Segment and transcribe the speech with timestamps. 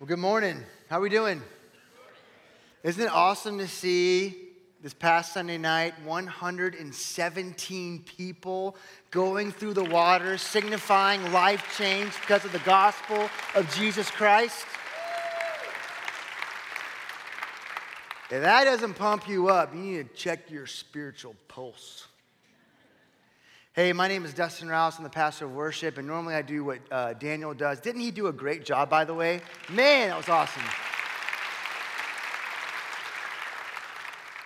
[0.00, 0.60] Well, good morning.
[0.90, 1.40] How are we doing?
[2.82, 4.48] Isn't it awesome to see
[4.82, 8.74] this past Sunday night 117 people
[9.12, 14.66] going through the water, signifying life change because of the gospel of Jesus Christ?
[18.32, 22.08] If that doesn't pump you up, you need to check your spiritual pulse.
[23.74, 24.98] Hey, my name is Dustin Rouse.
[24.98, 27.80] I'm the pastor of worship, and normally I do what uh, Daniel does.
[27.80, 29.40] Didn't he do a great job, by the way?
[29.68, 30.62] Man, that was awesome.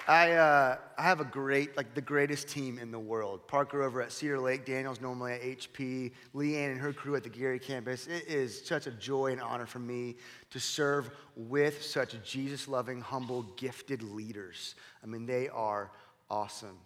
[0.09, 3.47] I, uh, I have a great, like the greatest team in the world.
[3.47, 7.29] Parker over at Cedar Lake, Daniel's normally at HP, Leanne and her crew at the
[7.29, 8.07] Gary campus.
[8.07, 10.17] It is such a joy and honor for me
[10.49, 14.75] to serve with such Jesus loving, humble, gifted leaders.
[15.03, 15.91] I mean, they are
[16.31, 16.79] awesome.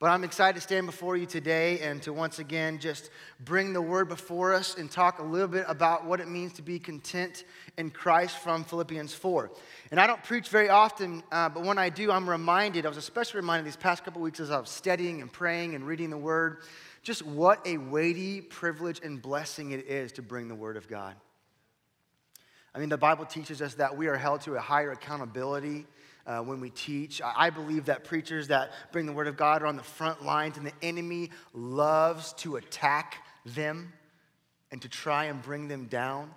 [0.00, 3.82] But I'm excited to stand before you today and to once again just bring the
[3.82, 7.42] word before us and talk a little bit about what it means to be content
[7.76, 9.50] in Christ from Philippians 4.
[9.90, 12.96] And I don't preach very often, uh, but when I do, I'm reminded, I was
[12.96, 16.16] especially reminded these past couple weeks as I was studying and praying and reading the
[16.16, 16.58] word,
[17.02, 21.16] just what a weighty privilege and blessing it is to bring the word of God.
[22.72, 25.86] I mean, the Bible teaches us that we are held to a higher accountability
[26.28, 27.20] uh, when we teach.
[27.24, 30.58] I believe that preachers that bring the word of God are on the front lines,
[30.58, 33.92] and the enemy loves to attack them
[34.70, 36.30] and to try and bring them down.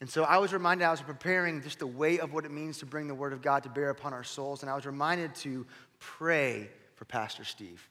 [0.00, 2.78] And so I was reminded, I was preparing just the weight of what it means
[2.78, 5.34] to bring the word of God to bear upon our souls, and I was reminded
[5.36, 5.66] to
[5.98, 7.88] pray for Pastor Steve.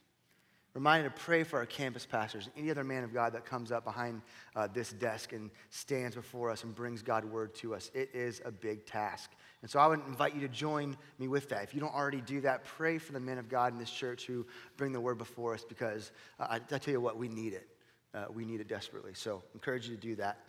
[0.73, 3.83] Reminded to pray for our campus pastors, any other man of God that comes up
[3.83, 4.21] behind
[4.55, 7.89] uh, this desk and stands before us and brings God's word to us.
[7.95, 9.31] It is a big task.
[9.61, 11.63] And so I would invite you to join me with that.
[11.63, 14.25] If you don't already do that, pray for the men of God in this church
[14.25, 14.45] who
[14.77, 17.67] bring the word before us because uh, I, I, tell you what, we need it.
[18.13, 19.13] Uh, we need it desperately.
[19.13, 20.45] So I encourage you to do that.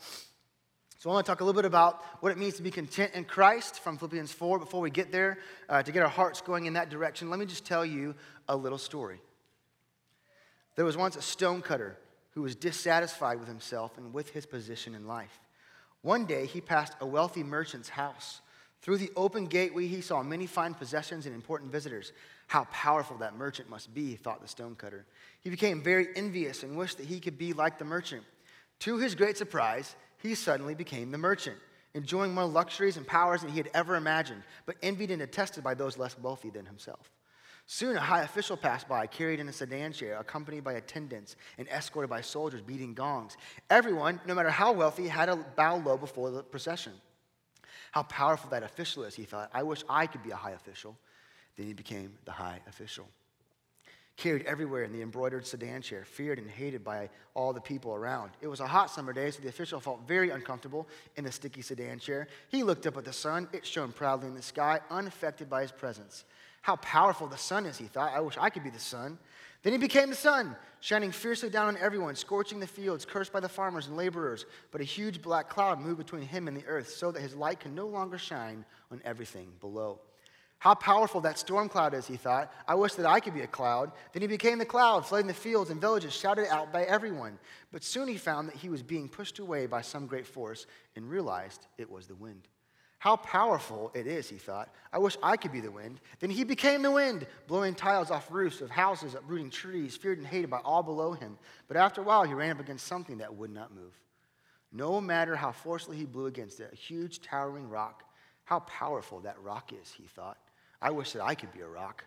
[0.99, 3.13] So I want to talk a little bit about what it means to be content
[3.15, 4.59] in Christ from Philippians 4.
[4.59, 7.47] Before we get there, uh, to get our hearts going in that direction, let me
[7.47, 8.17] just tell you
[8.49, 9.21] a little story.
[10.75, 11.97] There was once a stonecutter
[12.31, 15.41] who was dissatisfied with himself and with his position in life.
[16.03, 18.41] One day he passed a wealthy merchant's house.
[18.81, 22.13] Through the open gateway, he saw many fine possessions and important visitors.
[22.47, 25.05] How powerful that merchant must be, thought the stonecutter.
[25.41, 28.23] He became very envious and wished that he could be like the merchant.
[28.81, 31.57] To his great surprise, he suddenly became the merchant,
[31.95, 35.75] enjoying more luxuries and powers than he had ever imagined, but envied and detested by
[35.75, 37.11] those less wealthy than himself.
[37.67, 41.69] Soon a high official passed by, carried in a sedan chair, accompanied by attendants and
[41.69, 43.37] escorted by soldiers beating gongs.
[43.69, 46.93] Everyone, no matter how wealthy, had to bow low before the procession.
[47.93, 49.51] How powerful that official is, he thought.
[49.53, 50.97] I wish I could be a high official.
[51.57, 53.09] Then he became the high official.
[54.17, 58.33] Carried everywhere in the embroidered sedan chair, feared and hated by all the people around.
[58.41, 61.63] It was a hot summer day, so the official felt very uncomfortable in the sticky
[61.63, 62.27] sedan chair.
[62.49, 63.49] He looked up at the sun.
[63.53, 66.25] It shone proudly in the sky, unaffected by his presence.
[66.63, 68.13] How powerful the sun is, he thought.
[68.13, 69.19] I wish I could be the sun.
[69.63, 73.41] Then he became the sun, shining fiercely down on everyone, scorching the fields, cursed by
[73.41, 74.47] the farmers and laborers.
[74.71, 77.61] But a huge black cloud moved between him and the earth, so that his light
[77.61, 80.01] could no longer shine on everything below.
[80.61, 82.53] How powerful that storm cloud is, he thought.
[82.67, 83.93] I wish that I could be a cloud.
[84.13, 87.39] Then he became the cloud, flooding the fields and villages, shouted out by everyone.
[87.71, 91.09] But soon he found that he was being pushed away by some great force and
[91.09, 92.49] realized it was the wind.
[92.99, 94.75] How powerful it is, he thought.
[94.93, 96.01] I wish I could be the wind.
[96.19, 100.27] Then he became the wind, blowing tiles off roofs of houses, uprooting trees, feared and
[100.27, 101.39] hated by all below him.
[101.69, 103.93] But after a while, he ran up against something that would not move.
[104.73, 108.03] No matter how forcefully he blew against it, a huge towering rock,
[108.45, 110.39] how powerful that rock is, he thought.
[110.83, 112.05] I wish that I could be a rock.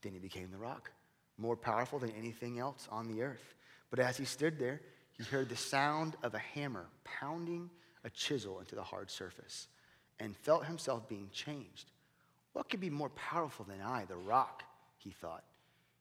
[0.00, 0.90] Then he became the rock,
[1.36, 3.54] more powerful than anything else on the earth.
[3.90, 4.80] But as he stood there,
[5.12, 7.68] he heard the sound of a hammer pounding
[8.04, 9.68] a chisel into the hard surface
[10.20, 11.90] and felt himself being changed.
[12.52, 14.62] What could be more powerful than I, the rock?
[14.98, 15.44] He thought.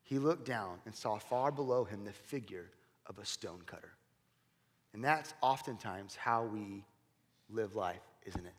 [0.03, 2.69] He looked down and saw far below him the figure
[3.05, 3.93] of a stonecutter.
[4.93, 6.83] And that's oftentimes how we
[7.49, 8.53] live life, isn't it?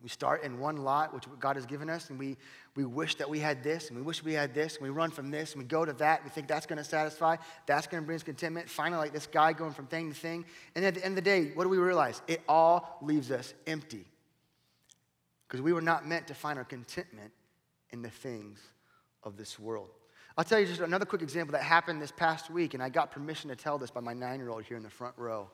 [0.00, 2.36] We start in one lot, which God has given us, and we,
[2.76, 5.10] we wish that we had this, and we wish we had this, and we run
[5.10, 7.36] from this, and we go to that, and we think that's going to satisfy,
[7.66, 8.68] that's going to bring us contentment.
[8.68, 10.44] Finally, like this guy going from thing to thing.
[10.76, 12.22] And at the end of the day, what do we realize?
[12.28, 14.04] It all leaves us empty.
[15.48, 17.32] Because we were not meant to find our contentment
[17.90, 18.60] in the things
[19.24, 19.88] of this world.
[20.36, 23.10] I'll tell you just another quick example that happened this past week, and I got
[23.10, 25.48] permission to tell this by my nine year old here in the front row.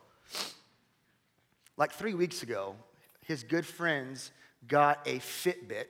[1.77, 2.75] Like three weeks ago,
[3.25, 4.31] his good friends
[4.67, 5.85] got a Fitbit,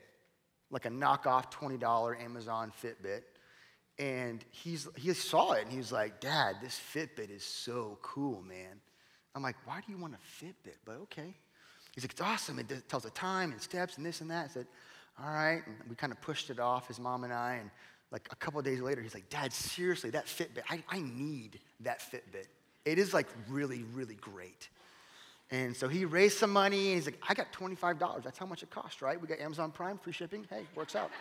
[0.72, 3.22] like a knockoff $20 Amazon Fitbit.
[3.98, 8.42] And he's, he saw it and he was like, Dad, this Fitbit is so cool,
[8.42, 8.82] man.
[9.34, 10.78] I'm like, why do you want a Fitbit?
[10.86, 11.36] But okay.
[11.96, 12.60] He's like, it's awesome.
[12.60, 14.46] It tells the time and steps and this and that.
[14.46, 14.68] I said,
[15.24, 15.62] all right.
[15.66, 17.56] And we kind of pushed it off, his mom and I.
[17.56, 17.72] And
[18.12, 22.02] like a couple days later, he's like, Dad, seriously, that Fitbit, I, I need that
[22.02, 22.48] Fitbit.
[22.84, 24.70] It is like really, really great.
[25.52, 28.24] And so he raised some money and he's like, I got $25.
[28.24, 29.20] That's how much it cost, right?
[29.20, 30.46] We got Amazon Prime, free shipping.
[30.50, 31.12] Hey, works out.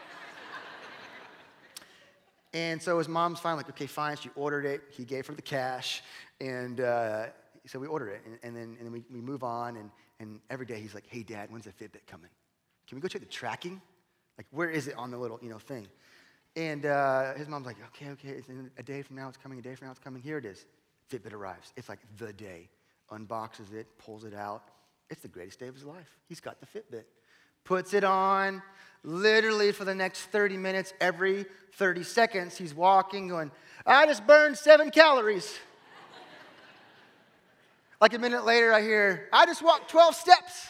[2.53, 4.17] and so his mom's finally like, okay, fine.
[4.17, 4.83] She ordered it.
[4.91, 6.03] He gave her the cash.
[6.41, 7.27] And uh,
[7.67, 8.23] so we ordered it.
[8.27, 9.77] And, and then, and then we, we move on.
[9.77, 9.91] And,
[10.21, 12.31] and every day he's like, hey, Dad, when's the Fitbit coming?
[12.87, 13.81] Can we go check the tracking?
[14.37, 15.87] Like, where is it on the little, you know, thing?
[16.57, 19.63] And uh, his mom's like, okay, okay, it's a day from now, it's coming, a
[19.63, 20.23] day from now, it's coming.
[20.23, 20.67] Here it is.
[21.11, 21.73] Fitbit arrives.
[21.77, 22.69] It's like the day.
[23.11, 24.63] Unboxes it, pulls it out.
[25.11, 26.19] It's the greatest day of his life.
[26.29, 27.05] He's got the Fitbit.
[27.65, 28.63] Puts it on.
[29.03, 31.45] Literally for the next 30 minutes, every
[31.75, 33.51] 30 seconds, he's walking, going,
[33.85, 35.59] I just burned seven calories.
[38.01, 40.69] Like a minute later, I hear, I just walked 12 steps.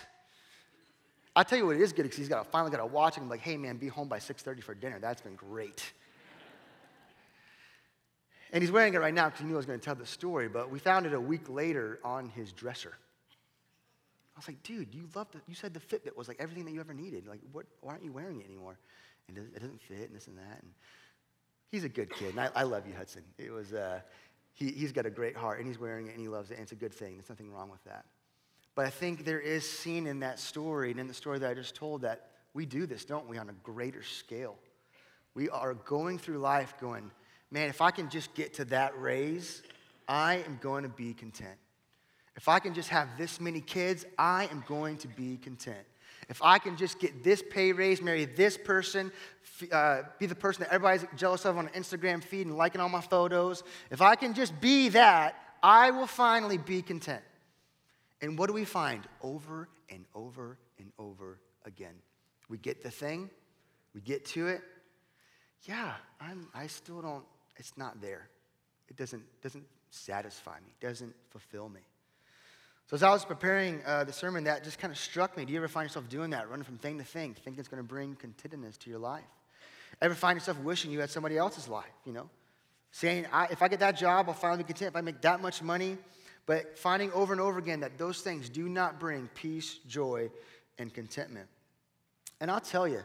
[1.37, 3.25] I tell you what, it is good because he's got finally got to watch and
[3.25, 4.99] I'm like, hey man, be home by 6:30 for dinner.
[5.01, 5.93] That's been great.
[8.53, 10.07] and he's wearing it right now because he knew I was going to tell the
[10.07, 12.93] story, but we found it a week later on his dresser.
[14.37, 15.43] I was like, dude, you loved it.
[15.49, 17.27] You said the Fitbit was like everything that you ever needed.
[17.27, 18.79] Like, what, why aren't you wearing it anymore?
[19.29, 20.59] And it doesn't fit and this and that.
[20.61, 20.73] And
[21.71, 22.31] he's a good kid.
[22.31, 23.23] And I, I love you, Hudson.
[23.39, 24.01] It was, uh,
[24.55, 26.55] he, he's got a great heart and he's wearing it and he loves it.
[26.55, 27.17] And it's a good thing.
[27.17, 28.07] There's nothing wrong with that.
[28.75, 31.55] But I think there is seen in that story and in the story that I
[31.55, 34.57] just told that we do this, don't we, on a greater scale.
[35.35, 37.11] We are going through life going,
[37.51, 39.63] man, if I can just get to that raise,
[40.07, 41.57] I am going to be content.
[42.37, 45.87] If I can just have this many kids, I am going to be content.
[46.29, 49.13] If I can just get this pay raise, marry this person,
[49.73, 52.89] uh, be the person that everybody's jealous of on an Instagram feed and liking all
[52.89, 57.23] my photos, if I can just be that, I will finally be content.
[58.21, 61.95] And what do we find over and over and over again?
[62.49, 63.31] We get the thing,
[63.95, 64.63] we get to it.
[65.63, 67.25] Yeah, I'm, I still don't,
[67.57, 68.29] it's not there.
[68.89, 71.81] It doesn't, doesn't satisfy me, doesn't fulfill me.
[72.87, 75.45] So as I was preparing uh, the sermon, that just kind of struck me.
[75.45, 77.83] Do you ever find yourself doing that, running from thing to thing, thinking it's going
[77.83, 79.25] to bring contentedness to your life?
[80.03, 82.29] Ever find yourself wishing you had somebody else's life, you know?
[82.91, 84.91] Saying, I, if I get that job, I'll finally be content.
[84.91, 85.97] If I make that much money,
[86.47, 90.31] but finding over and over again that those things do not bring peace, joy,
[90.79, 91.49] and contentment.
[92.41, 93.03] And I'll tell you,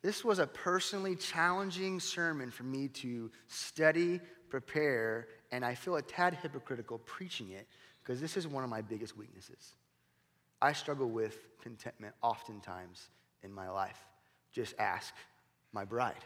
[0.00, 6.02] this was a personally challenging sermon for me to study, prepare, and I feel a
[6.02, 7.66] tad hypocritical preaching it
[8.08, 9.74] because this is one of my biggest weaknesses.
[10.62, 13.10] I struggle with contentment oftentimes
[13.42, 13.98] in my life.
[14.50, 15.12] Just ask
[15.74, 16.24] my bride.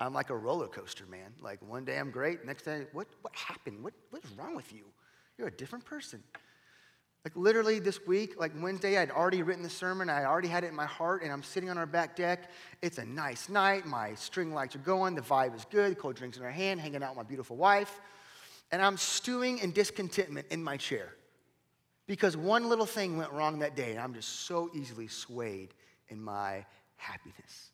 [0.00, 1.32] I'm like a roller coaster, man.
[1.40, 3.84] Like one day I'm great, next day, what, what happened?
[3.84, 4.82] What, what is wrong with you?
[5.38, 6.24] You're a different person.
[7.24, 10.10] Like literally this week, like Wednesday, I'd already written the sermon.
[10.10, 12.50] I already had it in my heart, and I'm sitting on our back deck.
[12.82, 13.86] It's a nice night.
[13.86, 15.14] My string lights are going.
[15.14, 15.98] The vibe is good.
[15.98, 18.00] Cold drinks in our hand, hanging out with my beautiful wife.
[18.72, 21.14] And I'm stewing in discontentment in my chair
[22.06, 25.74] because one little thing went wrong that day, and I'm just so easily swayed
[26.08, 26.64] in my
[26.96, 27.70] happiness.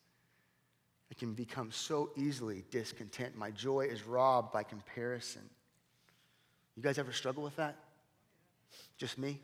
[1.11, 3.37] I can become so easily discontent.
[3.37, 5.43] My joy is robbed by comparison.
[6.77, 7.77] You guys ever struggle with that?
[8.97, 9.41] Just me?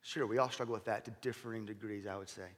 [0.00, 2.48] Sure, we all struggle with that to differing degrees, I would say.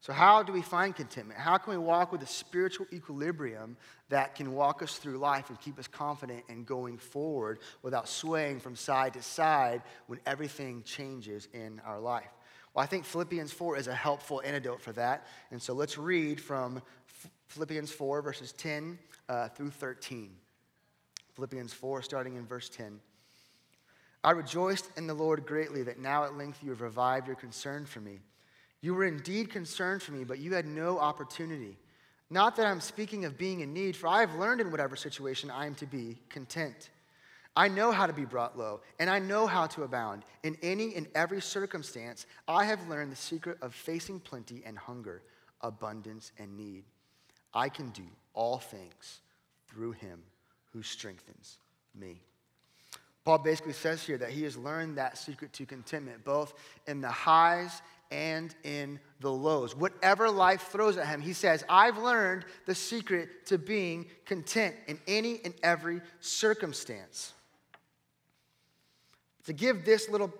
[0.00, 1.40] So, how do we find contentment?
[1.40, 3.76] How can we walk with a spiritual equilibrium
[4.10, 8.60] that can walk us through life and keep us confident and going forward without swaying
[8.60, 12.30] from side to side when everything changes in our life?
[12.74, 15.26] Well, I think Philippians 4 is a helpful antidote for that.
[15.50, 16.80] And so let's read from
[17.48, 20.30] Philippians 4, verses 10 uh, through 13.
[21.34, 23.00] Philippians 4, starting in verse 10.
[24.22, 27.84] I rejoiced in the Lord greatly that now at length you have revived your concern
[27.84, 28.20] for me.
[28.80, 31.76] You were indeed concerned for me, but you had no opportunity.
[32.30, 35.50] Not that I'm speaking of being in need, for I have learned in whatever situation
[35.50, 36.90] I am to be content.
[37.56, 40.24] I know how to be brought low, and I know how to abound.
[40.44, 45.22] In any and every circumstance, I have learned the secret of facing plenty and hunger,
[45.62, 46.84] abundance and need.
[47.52, 48.04] I can do
[48.34, 49.20] all things
[49.66, 50.22] through him
[50.72, 51.58] who strengthens
[51.98, 52.20] me.
[53.24, 56.54] Paul basically says here that he has learned that secret to contentment, both
[56.86, 59.74] in the highs and in the lows.
[59.76, 64.98] Whatever life throws at him, he says, I've learned the secret to being content in
[65.06, 67.32] any and every circumstance.
[69.44, 70.32] To give this little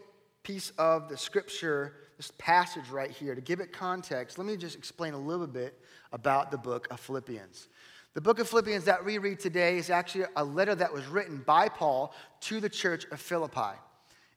[0.42, 4.76] piece of the scripture, this passage right here, to give it context, let me just
[4.76, 5.78] explain a little bit
[6.12, 7.68] about the book of Philippians.
[8.14, 11.42] The book of Philippians that we read today is actually a letter that was written
[11.46, 13.78] by Paul to the church of Philippi.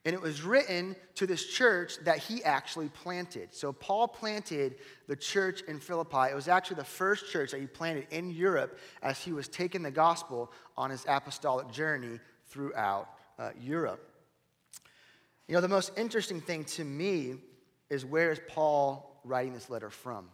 [0.03, 3.53] And it was written to this church that he actually planted.
[3.53, 4.75] So Paul planted
[5.07, 6.31] the church in Philippi.
[6.31, 9.83] It was actually the first church that he planted in Europe as he was taking
[9.83, 14.07] the gospel on his apostolic journey throughout uh, Europe.
[15.47, 17.35] You know, the most interesting thing to me
[17.91, 20.29] is where is Paul writing this letter from?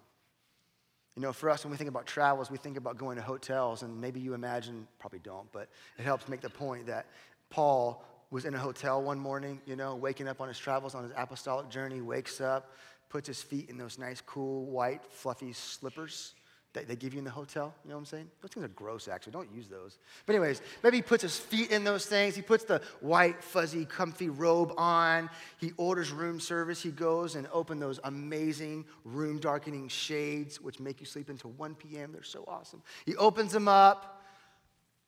[1.15, 3.81] You know, for us, when we think about travels, we think about going to hotels,
[3.81, 7.07] and maybe you imagine, probably don't, but it helps make the point that
[7.50, 11.03] Paul was in a hotel one morning, you know, waking up on his travels on
[11.03, 12.72] his apostolic journey, wakes up,
[13.10, 16.34] puts his feet in those nice, cool, white, fluffy slippers
[16.74, 17.74] that they give you in the hotel.
[17.84, 18.29] You know what I'm saying?
[18.41, 19.31] Those things are gross, actually.
[19.31, 19.98] Don't use those.
[20.25, 22.36] But, anyways, maybe he puts his feet in those things.
[22.36, 25.29] He puts the white, fuzzy, comfy robe on.
[25.57, 26.84] He orders room service.
[26.84, 31.75] He goes and opens those amazing room darkening shades, which make you sleep until 1
[31.75, 32.12] p.m.
[32.12, 32.84] They're so awesome.
[33.05, 34.22] He opens them up,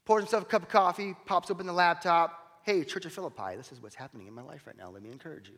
[0.05, 3.71] pours himself a cup of coffee, pops open the laptop, hey, Church of Philippi, this
[3.71, 4.91] is what's happening in my life right now.
[4.91, 5.55] Let me encourage you.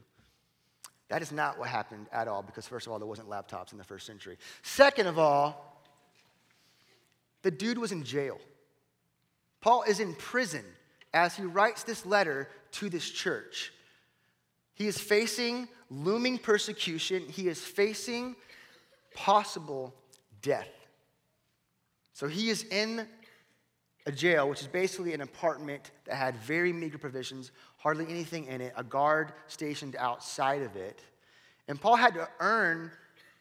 [1.09, 3.77] That is not what happened at all because, first of all, there wasn't laptops in
[3.77, 4.37] the first century.
[4.63, 5.83] Second of all,
[7.41, 8.39] the dude was in jail.
[9.59, 10.63] Paul is in prison
[11.13, 13.73] as he writes this letter to this church.
[14.73, 18.37] He is facing looming persecution, he is facing
[19.15, 19.93] possible
[20.41, 20.69] death.
[22.13, 23.05] So he is in
[24.05, 28.61] a jail, which is basically an apartment that had very meager provisions, hardly anything in
[28.61, 31.01] it, a guard stationed outside of it.
[31.67, 32.91] And Paul had to earn,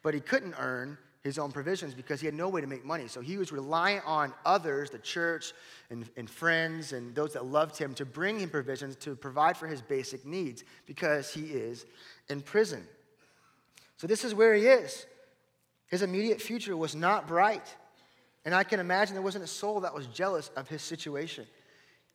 [0.03, 3.07] but he couldn't earn his own provisions because he had no way to make money.
[3.07, 5.53] So he was reliant on others, the church
[5.89, 9.67] and, and friends and those that loved him, to bring him provisions to provide for
[9.67, 11.85] his basic needs because he is
[12.29, 12.87] in prison.
[13.97, 15.05] So this is where he is.
[15.87, 17.75] His immediate future was not bright.
[18.45, 21.45] And I can imagine there wasn't a soul that was jealous of his situation.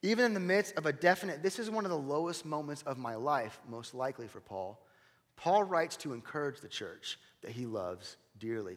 [0.02, 2.98] Even in the midst of a definite, this is one of the lowest moments of
[2.98, 4.80] my life, most likely for Paul.
[5.36, 8.76] Paul writes to encourage the church that he loves dearly.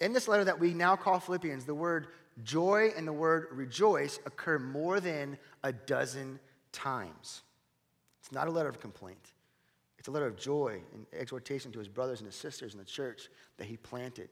[0.00, 2.08] In this letter that we now call Philippians, the word
[2.44, 6.40] joy and the word rejoice occur more than a dozen
[6.72, 7.42] times.
[8.20, 9.32] It's not a letter of complaint,
[9.98, 12.84] it's a letter of joy and exhortation to his brothers and his sisters in the
[12.84, 13.28] church
[13.58, 14.28] that he planted.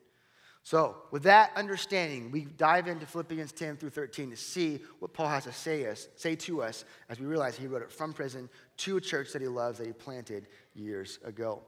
[0.63, 5.29] So, with that understanding, we dive into Philippians 10 through 13 to see what Paul
[5.29, 8.49] has to say, us, say to us as we realize he wrote it from prison
[8.79, 11.63] to a church that he loves, that he planted years ago.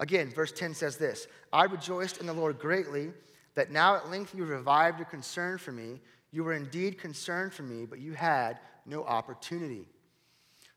[0.00, 3.12] Again, verse 10 says this I rejoiced in the Lord greatly
[3.54, 6.00] that now at length you revived your concern for me.
[6.32, 9.86] You were indeed concerned for me, but you had no opportunity.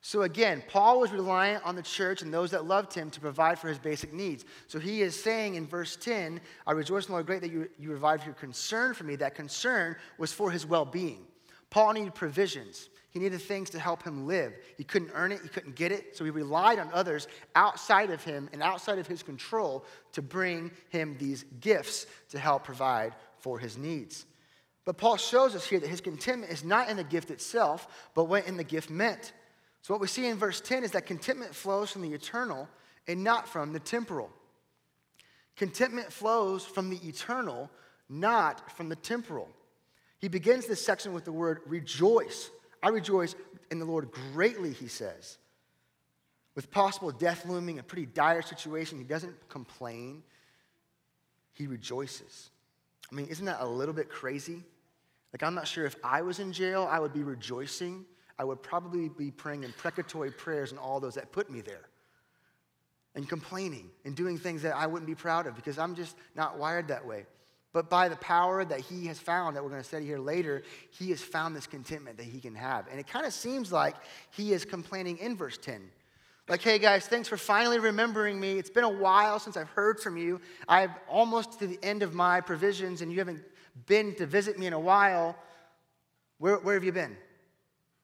[0.05, 3.57] So again, Paul was reliant on the church and those that loved him to provide
[3.57, 4.43] for his basic needs.
[4.67, 7.69] So he is saying in verse 10, I rejoice in the Lord great that you,
[7.79, 9.15] you revived your concern for me.
[9.15, 11.25] That concern was for his well being.
[11.69, 12.89] Paul needed provisions.
[13.11, 14.53] He needed things to help him live.
[14.75, 18.21] He couldn't earn it, he couldn't get it, so he relied on others outside of
[18.25, 23.57] him and outside of his control to bring him these gifts to help provide for
[23.57, 24.25] his needs.
[24.83, 28.25] But Paul shows us here that his contentment is not in the gift itself, but
[28.25, 29.31] what in the gift meant.
[29.83, 32.69] So, what we see in verse 10 is that contentment flows from the eternal
[33.05, 34.29] and not from the temporal.
[35.57, 37.69] Contentment flows from the eternal,
[38.07, 39.49] not from the temporal.
[40.19, 42.49] He begins this section with the word rejoice.
[42.81, 43.35] I rejoice
[43.71, 45.37] in the Lord greatly, he says.
[46.55, 50.23] With possible death looming, a pretty dire situation, he doesn't complain,
[51.51, 52.51] he rejoices.
[53.11, 54.63] I mean, isn't that a little bit crazy?
[55.33, 58.05] Like, I'm not sure if I was in jail, I would be rejoicing
[58.37, 61.87] I would probably be praying imprecatory prayers and all those that put me there.
[63.15, 66.57] And complaining and doing things that I wouldn't be proud of because I'm just not
[66.57, 67.25] wired that way.
[67.73, 70.63] But by the power that he has found, that we're going to study here later,
[70.91, 72.87] he has found this contentment that he can have.
[72.89, 73.95] And it kind of seems like
[74.31, 75.81] he is complaining in verse 10.
[76.47, 78.59] Like, hey guys, thanks for finally remembering me.
[78.59, 80.41] It's been a while since I've heard from you.
[80.67, 83.41] I'm almost to the end of my provisions, and you haven't
[83.87, 85.35] been to visit me in a while.
[86.37, 87.15] Where, where have you been?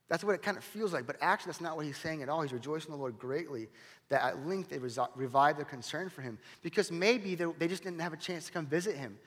[0.10, 1.06] That's what it kind of feels like.
[1.06, 2.42] But actually, that's not what he's saying at all.
[2.42, 3.68] He's rejoicing in the Lord greatly
[4.10, 6.40] that at length they revived their concern for him.
[6.64, 9.18] Because maybe they just didn't have a chance to come visit him.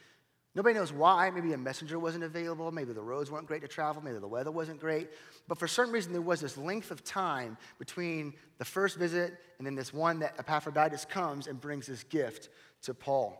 [0.54, 1.30] Nobody knows why.
[1.30, 2.70] Maybe a messenger wasn't available.
[2.72, 4.02] Maybe the roads weren't great to travel.
[4.02, 5.08] Maybe the weather wasn't great.
[5.48, 9.66] But for some reason, there was this length of time between the first visit and
[9.66, 12.48] then this one that Epaphroditus comes and brings this gift
[12.82, 13.38] to Paul.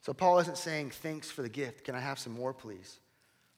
[0.00, 1.84] So Paul isn't saying, Thanks for the gift.
[1.84, 2.98] Can I have some more, please?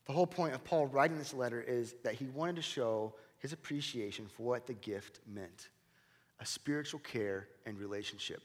[0.09, 3.53] The whole point of Paul writing this letter is that he wanted to show his
[3.53, 5.69] appreciation for what the gift meant
[6.41, 8.41] a spiritual care and relationship,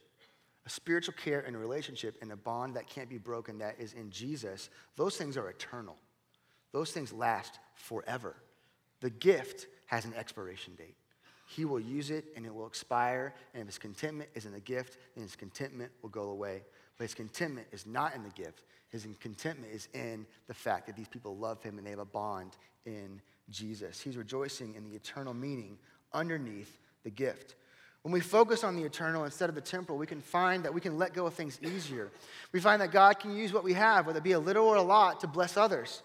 [0.65, 4.10] a spiritual care and relationship and a bond that can't be broken that is in
[4.10, 5.96] Jesus, those things are eternal.
[6.72, 8.36] Those things last forever.
[9.00, 10.96] The gift has an expiration date.
[11.48, 13.36] He will use it and it will expire.
[13.53, 16.63] And if his contentment is in the gift, then his contentment will go away.
[16.98, 18.63] But his contentment is not in the gift.
[18.93, 22.05] His contentment is in the fact that these people love him and they have a
[22.05, 22.51] bond
[22.85, 23.19] in
[23.50, 24.00] Jesus.
[24.00, 25.79] He's rejoicing in the eternal meaning
[26.13, 27.55] underneath the gift.
[28.03, 30.79] When we focus on the eternal instead of the temporal, we can find that we
[30.79, 32.12] can let go of things easier.
[32.51, 34.75] We find that God can use what we have, whether it be a little or
[34.75, 36.03] a lot, to bless others.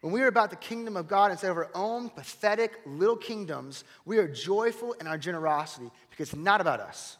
[0.00, 3.82] When we are about the kingdom of God instead of our own pathetic little kingdoms,
[4.04, 7.16] we are joyful in our generosity because it's not about us.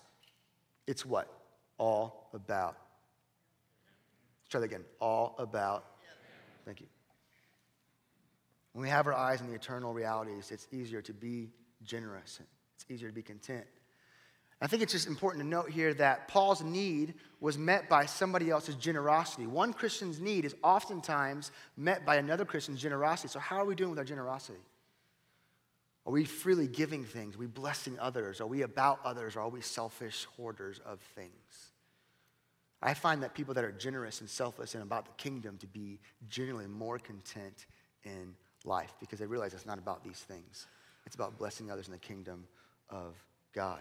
[0.86, 1.28] It's what?
[1.76, 2.76] All about.
[4.48, 4.84] Let's try that again.
[4.98, 5.84] All about.
[6.64, 6.86] Thank you.
[8.72, 11.50] When we have our eyes on the eternal realities, it's easier to be
[11.84, 12.40] generous.
[12.74, 13.66] It's easier to be content.
[14.62, 18.48] I think it's just important to note here that Paul's need was met by somebody
[18.48, 19.46] else's generosity.
[19.46, 23.28] One Christian's need is oftentimes met by another Christian's generosity.
[23.28, 24.60] So, how are we doing with our generosity?
[26.06, 27.34] Are we freely giving things?
[27.34, 28.40] Are we blessing others?
[28.40, 29.36] Are we about others?
[29.36, 31.72] Are we selfish hoarders of things?
[32.80, 35.98] I find that people that are generous and selfless and about the kingdom to be
[36.28, 37.66] generally more content
[38.04, 40.66] in life because they realize it's not about these things.
[41.04, 42.44] It's about blessing others in the kingdom
[42.90, 43.14] of
[43.52, 43.80] God.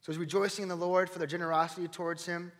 [0.00, 2.52] So he's rejoicing in the Lord for their generosity towards him.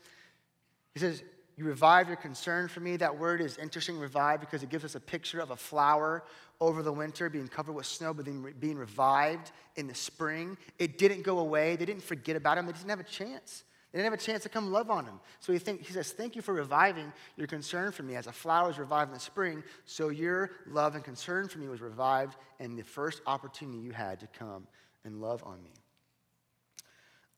[0.95, 1.23] He says,
[1.57, 2.97] You revive your concern for me.
[2.97, 6.25] That word is interesting, revive, because it gives us a picture of a flower
[6.61, 10.57] over the winter being covered with snow, but then being revived in the spring.
[10.79, 11.77] It didn't go away.
[11.77, 12.65] They didn't forget about him.
[12.65, 13.65] They didn't have a chance.
[13.95, 15.21] They didn't have a chance to come love on him.
[15.39, 18.17] So he, think, he says, Thank you for reviving your concern for me.
[18.17, 21.69] As a flower is revived in the spring, so your love and concern for me
[21.69, 24.67] was revived in the first opportunity you had to come
[25.05, 25.71] and love on me.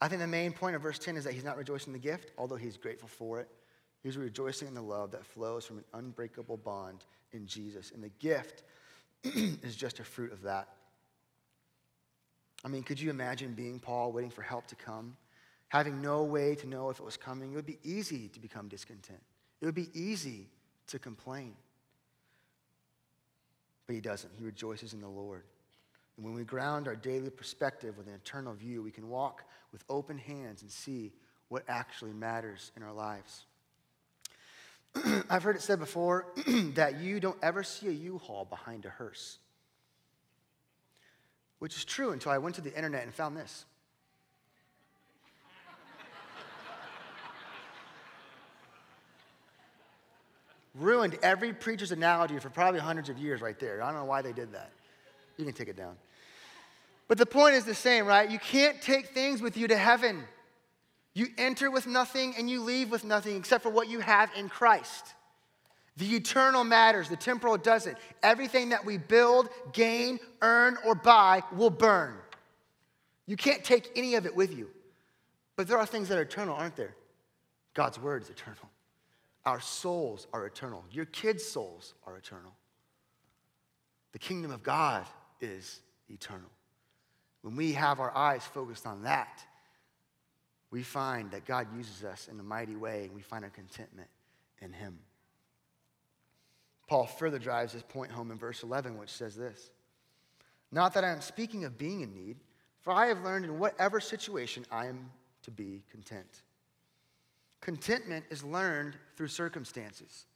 [0.01, 1.99] I think the main point of verse 10 is that he's not rejoicing in the
[1.99, 3.51] gift, although he's grateful for it.
[4.03, 7.93] He's rejoicing in the love that flows from an unbreakable bond in Jesus.
[7.95, 8.63] And the gift
[9.25, 10.69] is just a fruit of that.
[12.65, 15.19] I mean, could you imagine being Paul, waiting for help to come,
[15.69, 17.53] having no way to know if it was coming?
[17.53, 19.23] It would be easy to become discontent,
[19.61, 20.49] it would be easy
[20.89, 21.55] to complain.
[23.87, 24.33] But he doesn't.
[24.37, 25.45] He rejoices in the Lord.
[26.17, 29.85] And when we ground our daily perspective with an eternal view, we can walk with
[29.89, 31.13] open hands and see
[31.49, 33.45] what actually matters in our lives.
[35.31, 36.27] I've heard it said before
[36.75, 39.39] that you don't ever see a U-Haul behind a hearse,
[41.59, 43.67] which is true until I went to the internet and found this.
[50.79, 53.83] Ruined every preacher's analogy for probably hundreds of years right there.
[53.83, 54.71] I don't know why they did that.
[55.37, 55.97] You can take it down.
[57.09, 58.31] But the point is the same, right?
[58.31, 60.25] You can't take things with you to heaven.
[61.15, 64.49] You enter with nothing and you leave with nothing except for what you have in
[64.49, 65.15] Christ.
[65.97, 67.97] The eternal matters, the temporal doesn't.
[68.23, 72.15] Everything that we build, gain, earn, or buy will burn.
[73.27, 74.69] You can't take any of it with you.
[75.57, 76.95] But there are things that are eternal, aren't there?
[77.73, 78.69] God's word is eternal.
[79.47, 80.85] Our souls are eternal.
[80.91, 82.53] Your kids' souls are eternal.
[84.13, 85.07] The kingdom of God
[85.41, 86.51] is eternal.
[87.43, 89.45] When we have our eyes focused on that,
[90.73, 94.09] we find that God uses us in a mighty way and we find our contentment
[94.61, 94.99] in Him.
[96.89, 99.71] Paul further drives this point home in verse 11, which says this
[100.73, 102.39] Not that I am speaking of being in need,
[102.81, 105.11] for I have learned in whatever situation I am
[105.43, 106.43] to be content.
[107.67, 110.27] Contentment is learned through circumstances.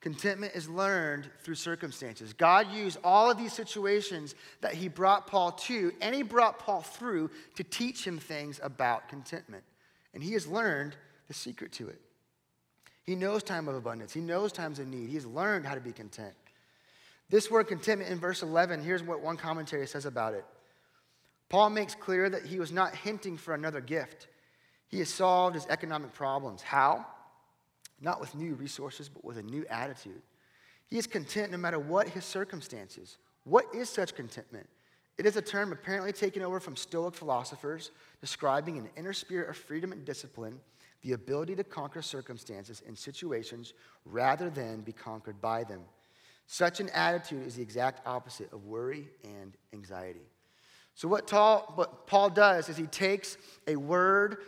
[0.00, 2.32] Contentment is learned through circumstances.
[2.32, 6.82] God used all of these situations that he brought Paul to, and he brought Paul
[6.82, 9.64] through to teach him things about contentment.
[10.14, 10.94] And he has learned
[11.26, 12.00] the secret to it.
[13.02, 15.08] He knows time of abundance, he knows times of need.
[15.08, 16.34] He has learned how to be content.
[17.28, 20.44] This word contentment in verse 11, here's what one commentary says about it.
[21.48, 24.28] Paul makes clear that he was not hinting for another gift.
[24.88, 26.62] He has solved his economic problems.
[26.62, 27.06] How?
[28.00, 30.22] not with new resources, but with a new attitude.
[30.86, 33.18] He is content no matter what his circumstances.
[33.44, 34.68] What is such contentment?
[35.18, 39.56] It is a term apparently taken over from Stoic philosophers, describing an inner spirit of
[39.56, 40.60] freedom and discipline,
[41.02, 43.74] the ability to conquer circumstances and situations
[44.04, 45.80] rather than be conquered by them.
[46.46, 50.26] Such an attitude is the exact opposite of worry and anxiety.
[50.94, 54.38] So, what, Paul does is he takes a word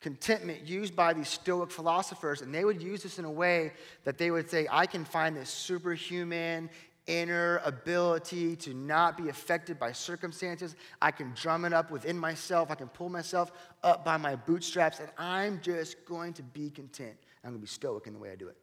[0.00, 3.72] contentment used by these Stoic philosophers, and they would use this in a way
[4.04, 6.70] that they would say, I can find this superhuman,
[7.06, 10.76] inner ability to not be affected by circumstances.
[11.00, 12.70] I can drum it up within myself.
[12.70, 13.50] I can pull myself
[13.82, 17.16] up by my bootstraps, and I'm just going to be content.
[17.42, 18.56] I'm going to be stoic in the way I do it.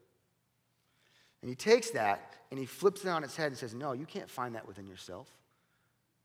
[1.41, 4.05] And he takes that and he flips it on its head and says, No, you
[4.05, 5.27] can't find that within yourself.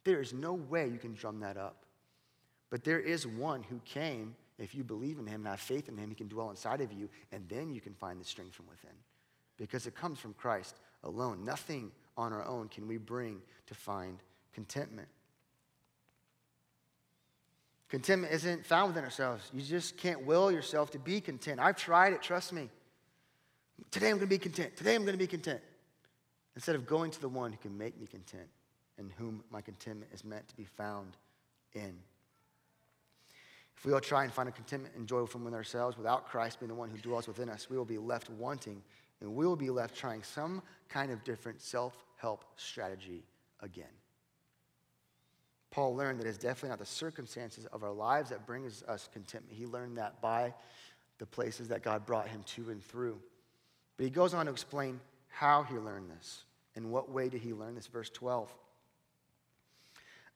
[0.04, 1.84] There is no way you can drum that up.
[2.70, 4.34] But there is one who came.
[4.60, 6.92] If you believe in him and have faith in him, he can dwell inside of
[6.92, 8.94] you, and then you can find the strength from within.
[9.56, 11.44] Because it comes from Christ alone.
[11.44, 14.18] Nothing on our own can we bring to find
[14.52, 15.08] contentment.
[17.88, 19.50] Contentment isn't found within ourselves.
[19.52, 21.58] You just can't will yourself to be content.
[21.58, 22.68] I've tried it, trust me.
[23.90, 24.76] Today I'm going to be content.
[24.76, 25.60] Today I'm going to be content.
[26.54, 28.48] Instead of going to the one who can make me content
[28.98, 31.16] and whom my contentment is meant to be found
[31.72, 31.94] in.
[33.80, 36.60] If we all try and find a contentment and joy from within ourselves without Christ
[36.60, 38.82] being the one who dwells within us, we will be left wanting
[39.22, 43.24] and we will be left trying some kind of different self help strategy
[43.60, 43.86] again.
[45.70, 49.56] Paul learned that it's definitely not the circumstances of our lives that brings us contentment.
[49.56, 50.52] He learned that by
[51.16, 53.18] the places that God brought him to and through.
[53.96, 56.44] But he goes on to explain how he learned this.
[56.74, 57.86] In what way did he learn this?
[57.86, 58.54] Verse 12.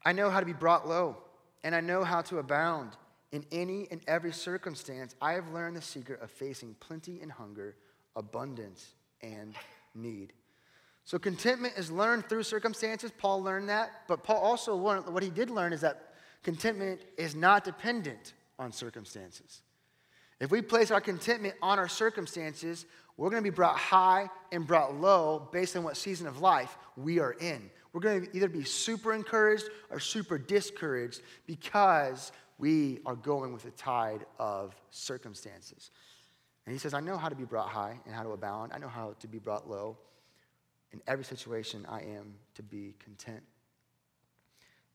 [0.03, 1.17] I know how to be brought low,
[1.63, 2.97] and I know how to abound.
[3.31, 7.75] In any and every circumstance, I have learned the secret of facing plenty and hunger,
[8.15, 9.55] abundance and
[9.93, 10.33] need.
[11.03, 13.11] So contentment is learned through circumstances.
[13.15, 13.91] Paul learned that.
[14.07, 18.71] But Paul also learned what he did learn is that contentment is not dependent on
[18.71, 19.61] circumstances.
[20.39, 22.85] If we place our contentment on our circumstances,
[23.17, 26.77] we're going to be brought high and brought low based on what season of life
[26.97, 27.69] we are in.
[27.93, 33.63] We're going to either be super encouraged or super discouraged because we are going with
[33.63, 35.91] the tide of circumstances.
[36.65, 38.71] And he says, I know how to be brought high and how to abound.
[38.73, 39.97] I know how to be brought low.
[40.91, 43.43] In every situation, I am to be content.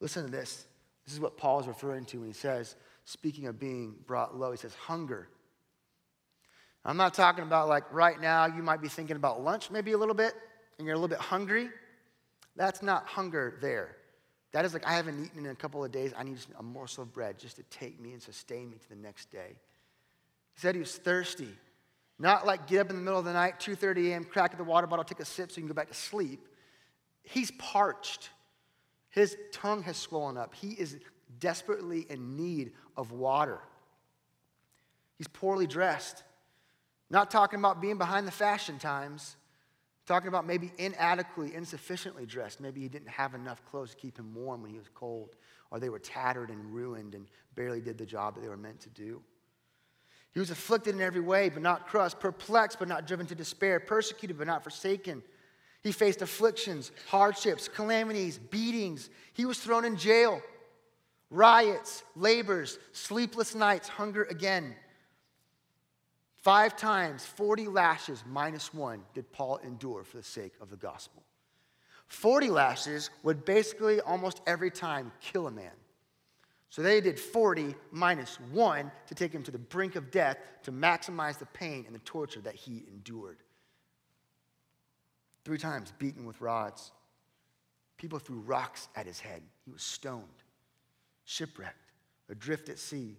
[0.00, 0.64] Listen to this.
[1.04, 4.50] This is what Paul is referring to when he says, speaking of being brought low,
[4.50, 5.28] he says, hunger.
[6.84, 9.98] I'm not talking about like right now, you might be thinking about lunch maybe a
[9.98, 10.32] little bit,
[10.78, 11.68] and you're a little bit hungry.
[12.56, 13.96] That's not hunger there.
[14.52, 16.12] That is like, I haven't eaten in a couple of days.
[16.16, 18.96] I need a morsel of bread just to take me and sustain me to the
[18.96, 19.56] next day.
[20.54, 21.54] He said he was thirsty.
[22.18, 24.64] Not like get up in the middle of the night, 2.30 a.m., crack at the
[24.64, 26.46] water bottle, take a sip so you can go back to sleep.
[27.22, 28.30] He's parched.
[29.08, 30.54] His tongue has swollen up.
[30.54, 30.98] He is
[31.38, 33.60] desperately in need of water.
[35.16, 36.22] He's poorly dressed.
[37.08, 39.36] Not talking about being behind the fashion times,
[40.10, 42.60] talking about maybe inadequately, insufficiently dressed.
[42.60, 45.36] Maybe he didn't have enough clothes to keep him warm when he was cold,
[45.70, 48.80] or they were tattered and ruined and barely did the job that they were meant
[48.80, 49.22] to do.
[50.32, 53.78] He was afflicted in every way, but not crushed, perplexed, but not driven to despair,
[53.78, 55.22] persecuted, but not forsaken.
[55.84, 59.10] He faced afflictions, hardships, calamities, beatings.
[59.32, 60.42] He was thrown in jail,
[61.30, 64.74] riots, labors, sleepless nights, hunger again.
[66.42, 71.22] Five times, 40 lashes minus one did Paul endure for the sake of the gospel.
[72.08, 75.70] 40 lashes would basically almost every time kill a man.
[76.70, 80.72] So they did 40 minus one to take him to the brink of death to
[80.72, 83.38] maximize the pain and the torture that he endured.
[85.44, 86.92] Three times beaten with rods.
[87.96, 89.42] People threw rocks at his head.
[89.64, 90.24] He was stoned,
[91.24, 91.92] shipwrecked,
[92.30, 93.16] adrift at sea,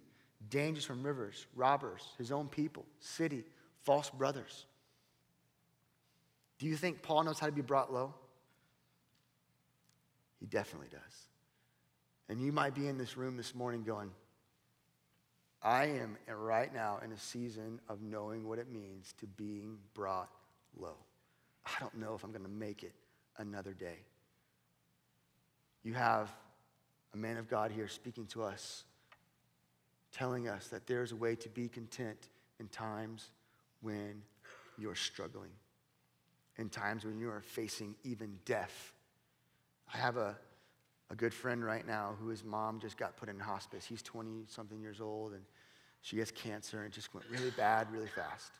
[0.50, 3.44] dangers from rivers, robbers, his own people, city,
[3.84, 4.66] false brothers.
[6.58, 8.14] Do you think Paul knows how to be brought low?
[10.40, 11.28] He definitely does.
[12.28, 14.10] And you might be in this room this morning going,
[15.62, 20.30] I am right now in a season of knowing what it means to being brought
[20.76, 20.96] low.
[21.64, 22.94] I don't know if I'm going to make it
[23.38, 23.98] another day.
[25.84, 26.32] You have
[27.14, 28.84] a man of God here speaking to us
[30.12, 32.28] telling us that there's a way to be content
[32.60, 33.30] in times
[33.80, 34.22] when
[34.78, 35.50] you're struggling,
[36.58, 38.92] in times when you are facing even death.
[39.92, 40.36] I have a,
[41.10, 43.84] a good friend right now who his mom just got put in hospice.
[43.84, 45.42] He's 20 something years old, and
[46.02, 48.52] she has cancer, and it just went really bad really fast.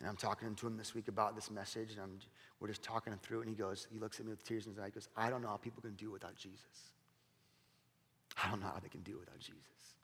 [0.00, 2.18] And I'm talking to him this week about this message, and I'm,
[2.60, 4.72] we're just talking him through, and he goes, he looks at me with tears in
[4.72, 6.90] his eyes, he goes, I don't know how people can do without Jesus.
[8.42, 9.95] I don't know how they can do without Jesus.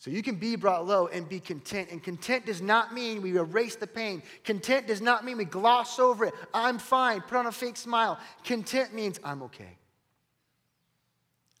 [0.00, 1.90] So you can be brought low and be content.
[1.90, 4.22] And content does not mean we erase the pain.
[4.44, 6.34] Content does not mean we gloss over it.
[6.54, 8.18] I'm fine, put on a fake smile.
[8.42, 9.76] Content means I'm okay.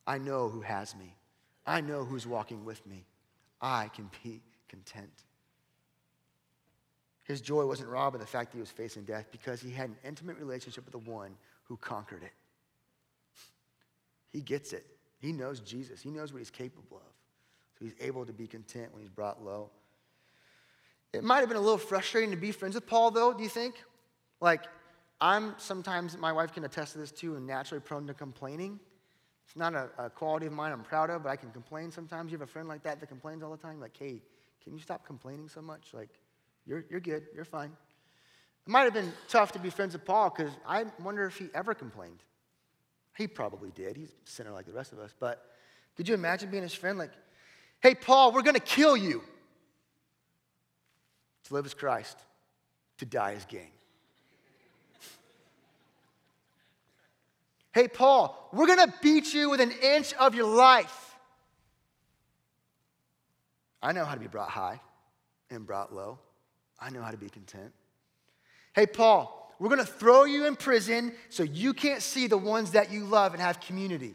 [0.06, 1.14] I know who has me,
[1.66, 3.04] I know who's walking with me.
[3.60, 5.12] I can be content.
[7.24, 9.90] His joy wasn't robbed by the fact that he was facing death because he had
[9.90, 12.32] an intimate relationship with the one who conquered it.
[14.30, 14.86] He gets it.
[15.18, 16.00] He knows Jesus.
[16.00, 17.19] He knows what he's capable of.
[17.80, 19.70] He's able to be content when he's brought low.
[21.12, 23.48] It might have been a little frustrating to be friends with Paul, though, do you
[23.48, 23.74] think?
[24.40, 24.64] Like,
[25.20, 28.78] I'm sometimes, my wife can attest to this too, and naturally prone to complaining.
[29.46, 32.30] It's not a, a, quality of mine I'm proud of, but I can complain sometimes.
[32.30, 33.80] You have a friend like that that complains all the time?
[33.80, 34.22] Like, hey,
[34.62, 35.88] can you stop complaining so much?
[35.92, 36.10] Like,
[36.66, 37.72] you're, you're good, you're fine.
[38.66, 41.48] It might have been tough to be friends with Paul because I wonder if he
[41.54, 42.22] ever complained.
[43.16, 43.96] He probably did.
[43.96, 45.12] He's a sinner like the rest of us.
[45.18, 45.44] But
[45.96, 46.96] could you imagine being his friend?
[46.96, 47.10] Like,
[47.80, 49.22] hey, Paul, we're going to kill you.
[51.44, 52.16] To live as Christ,
[52.98, 53.70] to die as gain.
[57.72, 61.16] hey, Paul, we're going to beat you with an inch of your life.
[63.82, 64.80] I know how to be brought high
[65.50, 66.18] and brought low.
[66.78, 67.72] I know how to be content.
[68.74, 72.72] Hey, Paul, we're going to throw you in prison so you can't see the ones
[72.72, 74.14] that you love and have community.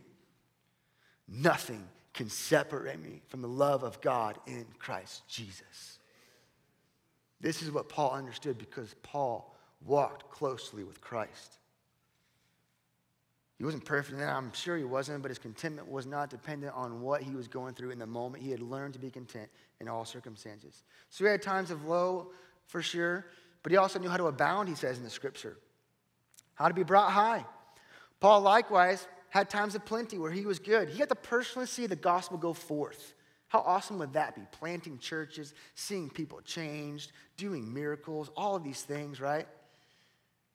[1.27, 5.99] Nothing can separate me from the love of God in Christ Jesus.
[7.41, 9.53] This is what Paul understood because Paul
[9.85, 11.57] walked closely with Christ.
[13.57, 17.01] He wasn't perfect, and I'm sure he wasn't, but his contentment was not dependent on
[17.01, 18.43] what he was going through in the moment.
[18.43, 19.49] He had learned to be content
[19.79, 20.83] in all circumstances.
[21.09, 22.31] So he had times of low,
[22.67, 23.27] for sure,
[23.61, 25.57] but he also knew how to abound, he says in the scripture,
[26.55, 27.45] how to be brought high.
[28.19, 30.87] Paul likewise had times of plenty where he was good.
[30.87, 33.13] He had to personally see the gospel go forth.
[33.49, 34.41] How awesome would that be?
[34.53, 39.45] Planting churches, seeing people changed, doing miracles, all of these things, right?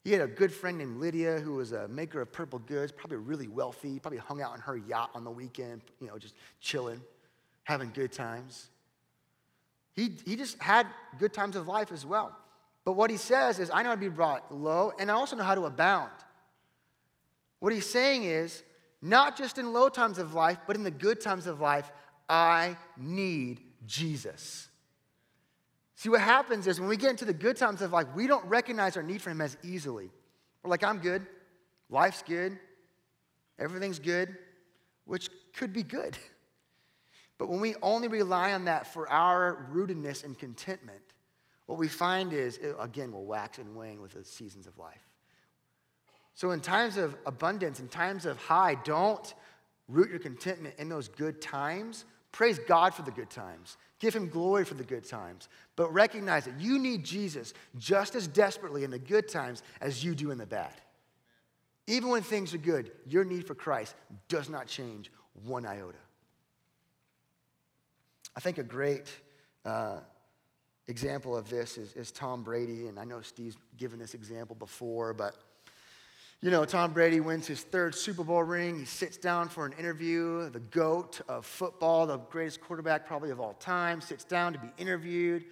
[0.03, 3.19] He had a good friend named Lydia who was a maker of purple goods, probably
[3.19, 7.03] really wealthy, probably hung out on her yacht on the weekend, you know, just chilling,
[7.65, 8.71] having good times.
[9.93, 10.87] He, he just had
[11.19, 12.35] good times of life as well.
[12.87, 15.37] But what he says is, I know how to be brought low, and I also
[15.37, 16.13] know how to abound.
[17.59, 18.63] What he's saying is,
[19.03, 21.91] not just in low times of life, but in the good times of life,
[22.29, 24.69] I need Jesus.
[25.97, 28.45] See, what happens is when we get into the good times of life, we don't
[28.47, 30.11] recognize our need for Him as easily.
[30.63, 31.27] We're like, I'm good,
[31.89, 32.59] life's good,
[33.59, 34.37] everything's good,
[35.05, 36.17] which could be good.
[37.39, 41.01] But when we only rely on that for our rootedness and contentment,
[41.65, 45.10] what we find is, again, will wax and wane with the seasons of life.
[46.35, 49.35] So, in times of abundance, in times of high, don't
[49.89, 52.05] root your contentment in those good times.
[52.33, 53.77] Praise God for the good times.
[53.99, 55.49] Give him glory for the good times.
[55.77, 60.15] But recognize that you need Jesus just as desperately in the good times as you
[60.15, 60.73] do in the bad.
[61.87, 63.95] Even when things are good, your need for Christ
[64.29, 65.11] does not change
[65.45, 65.99] one iota.
[68.37, 69.11] I think a great
[69.65, 69.99] uh,
[70.87, 75.13] example of this is, is Tom Brady, and I know Steve's given this example before,
[75.13, 75.35] but
[76.43, 78.79] you know, Tom Brady wins his third Super Bowl ring.
[78.79, 80.49] He sits down for an interview.
[80.49, 84.69] The GOAT of football, the greatest quarterback probably of all time, sits down to be
[84.79, 85.45] interviewed.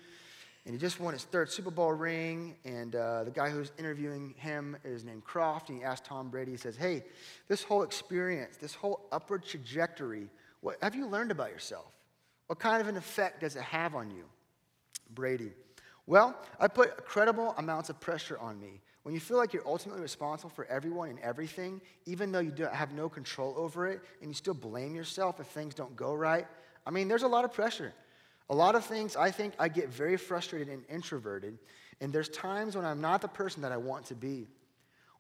[0.65, 2.57] And he just won his third Super Bowl ring.
[2.65, 5.69] And uh, the guy who's interviewing him is named Kroft.
[5.69, 7.05] And he asked Tom Brady, he says, Hey,
[7.49, 10.31] this whole experience, this whole upward trajectory,
[10.63, 11.93] what have you learned about yourself?
[12.47, 14.25] What kind of an effect does it have on you?
[15.15, 15.53] Brady.
[16.07, 18.81] Well, I put incredible amounts of pressure on me.
[19.03, 22.93] When you feel like you're ultimately responsible for everyone and everything, even though you have
[22.93, 26.47] no control over it, and you still blame yourself if things don't go right,
[26.87, 27.93] I mean, there's a lot of pressure.
[28.51, 31.59] A lot of things I think I get very frustrated and introverted,
[32.01, 34.47] and there's times when I'm not the person that I want to be.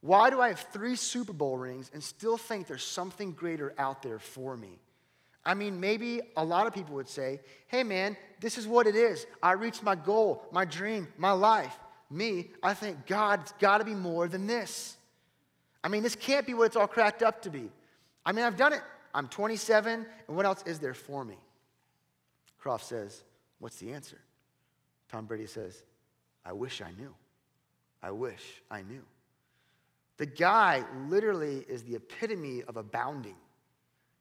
[0.00, 4.02] Why do I have three Super Bowl rings and still think there's something greater out
[4.02, 4.78] there for me?
[5.44, 8.94] I mean, maybe a lot of people would say, hey man, this is what it
[8.94, 9.26] is.
[9.42, 11.76] I reached my goal, my dream, my life.
[12.10, 14.96] Me, I think God's got to be more than this.
[15.84, 17.70] I mean, this can't be what it's all cracked up to be.
[18.24, 18.82] I mean, I've done it.
[19.14, 21.36] I'm 27, and what else is there for me?
[22.62, 23.22] Kroft says,
[23.58, 24.18] What's the answer?
[25.10, 25.82] Tom Brady says,
[26.44, 27.14] I wish I knew.
[28.02, 29.02] I wish I knew.
[30.18, 33.36] The guy literally is the epitome of abounding.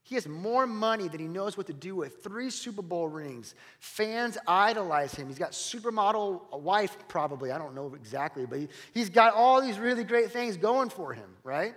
[0.07, 2.23] He has more money than he knows what to do with.
[2.23, 3.55] Three Super Bowl rings.
[3.81, 5.27] Fans idolize him.
[5.27, 7.51] He's got supermodel wife, probably.
[7.51, 11.11] I don't know exactly, but he, he's got all these really great things going for
[11.11, 11.75] him, right?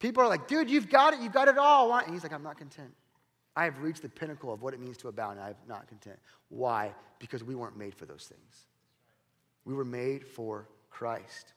[0.00, 1.20] People are like, dude, you've got it.
[1.20, 1.94] You've got it all.
[1.94, 2.92] And he's like, I'm not content.
[3.54, 6.18] I have reached the pinnacle of what it means to abound, and I'm not content.
[6.48, 6.92] Why?
[7.20, 8.66] Because we weren't made for those things.
[9.64, 11.52] We were made for Christ.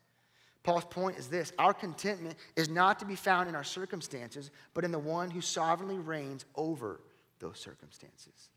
[0.63, 4.83] Paul's point is this our contentment is not to be found in our circumstances, but
[4.83, 7.01] in the one who sovereignly reigns over
[7.39, 8.49] those circumstances.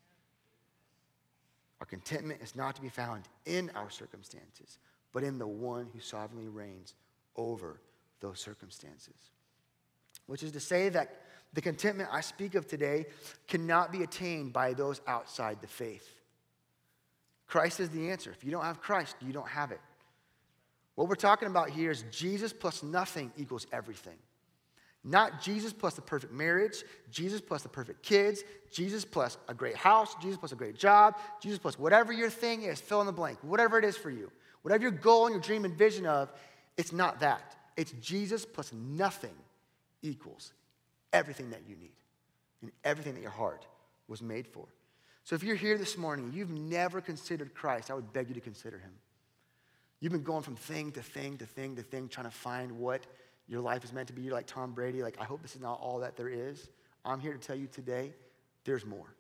[1.81, 4.79] Our contentment is not to be found in our circumstances,
[5.13, 6.95] but in the one who sovereignly reigns
[7.37, 7.81] over
[8.21, 9.15] those circumstances.
[10.27, 11.21] Which is to say that
[11.53, 13.07] the contentment I speak of today
[13.49, 16.09] cannot be attained by those outside the faith.
[17.47, 18.31] Christ is the answer.
[18.31, 19.81] If you don't have Christ, you don't have it.
[20.95, 24.17] What we're talking about here is Jesus plus nothing equals everything.
[25.03, 29.77] Not Jesus plus the perfect marriage, Jesus plus the perfect kids, Jesus plus a great
[29.77, 33.13] house, Jesus plus a great job, Jesus plus whatever your thing is, fill in the
[33.13, 34.31] blank, whatever it is for you.
[34.63, 36.33] Whatever your goal and your dream and vision of,
[36.79, 37.55] it's not that.
[37.77, 39.35] It's Jesus plus nothing
[40.01, 40.55] equals
[41.13, 41.93] everything that you need
[42.63, 43.67] and everything that your heart
[44.09, 44.67] was made for.
[45.23, 48.41] So if you're here this morning, you've never considered Christ, I would beg you to
[48.41, 48.93] consider him.
[50.05, 53.07] You've been going from thing to thing to thing to thing, trying to find what
[53.49, 54.21] your life is meant to be.
[54.21, 56.69] You're like Tom Brady, like, I hope this is not all that there is.
[57.07, 58.13] I'm here to tell you today,
[58.67, 59.15] there's more.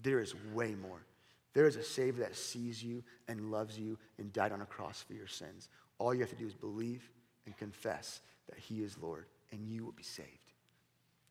[0.00, 1.04] There is way more.
[1.52, 5.02] There is a Savior that sees you and loves you and died on a cross
[5.02, 5.68] for your sins.
[5.98, 7.10] All you have to do is believe
[7.46, 10.28] and confess that He is Lord, and you will be saved.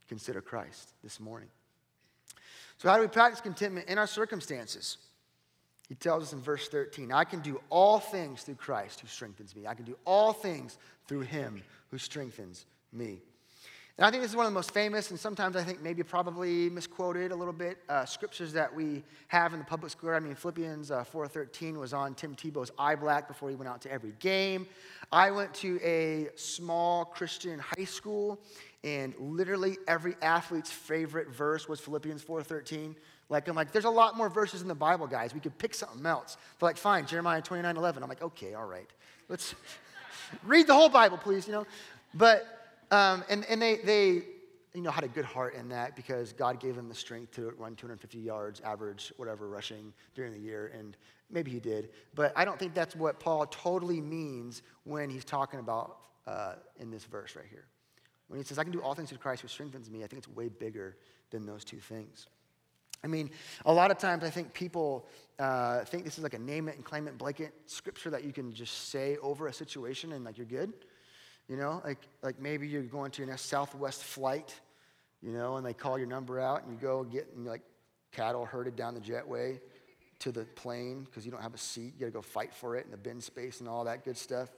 [0.10, 1.48] Consider Christ this morning.
[2.80, 4.98] So, how do we practice contentment in our circumstances?
[5.88, 9.56] He tells us in verse 13, I can do all things through Christ who strengthens
[9.56, 9.68] me.
[9.68, 13.22] I can do all things through him who strengthens me.
[13.98, 16.04] And I think this is one of the most famous, and sometimes I think maybe
[16.04, 20.14] probably misquoted a little bit, uh, scriptures that we have in the public square.
[20.14, 23.82] I mean, Philippians uh, 4.13 was on Tim Tebow's eye black before he went out
[23.82, 24.68] to every game.
[25.12, 28.40] I went to a small Christian high school,
[28.84, 32.94] and literally every athlete's favorite verse was Philippians 4.13.
[33.30, 35.34] Like, I'm like, there's a lot more verses in the Bible, guys.
[35.34, 36.38] We could pick something else.
[36.60, 38.02] They're like, fine, Jeremiah 29, 11.
[38.02, 38.90] I'm like, okay, all right.
[39.28, 39.54] Let's
[40.46, 41.68] read the whole Bible, please, you know.
[42.14, 42.46] But,
[42.90, 44.22] um, and, and they, they,
[44.74, 47.52] you know, had a good heart in that because God gave them the strength to
[47.58, 50.72] run 250 yards, average, whatever, rushing during the year.
[50.78, 50.96] And
[51.30, 51.90] maybe he did.
[52.16, 56.92] But I don't think that's what Paul totally means when he's talking about uh, in
[56.92, 57.66] this verse right here.
[58.30, 60.20] When he says, I can do all things through Christ who strengthens me, I think
[60.20, 60.98] it's way bigger
[61.30, 62.28] than those two things.
[63.04, 63.30] I mean,
[63.66, 65.08] a lot of times I think people
[65.40, 68.34] uh, think this is like a name it and claim it blanket scripture that you
[68.34, 70.74] can just say over a situation and like you're good.
[71.48, 74.60] You know, like, like maybe you're going to next Southwest flight,
[75.22, 77.62] you know, and they call your number out and you go get like
[78.12, 79.60] cattle herded down the jetway
[80.20, 81.94] to the plane because you don't have a seat.
[81.94, 84.18] You got to go fight for it in the bin space and all that good
[84.18, 84.50] stuff.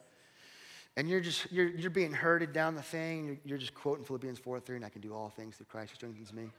[0.98, 3.26] And you're just, you're, you're being herded down the thing.
[3.26, 5.92] You're, you're just quoting Philippians 4 3, and I can do all things through Christ
[5.92, 6.50] who strengthens me.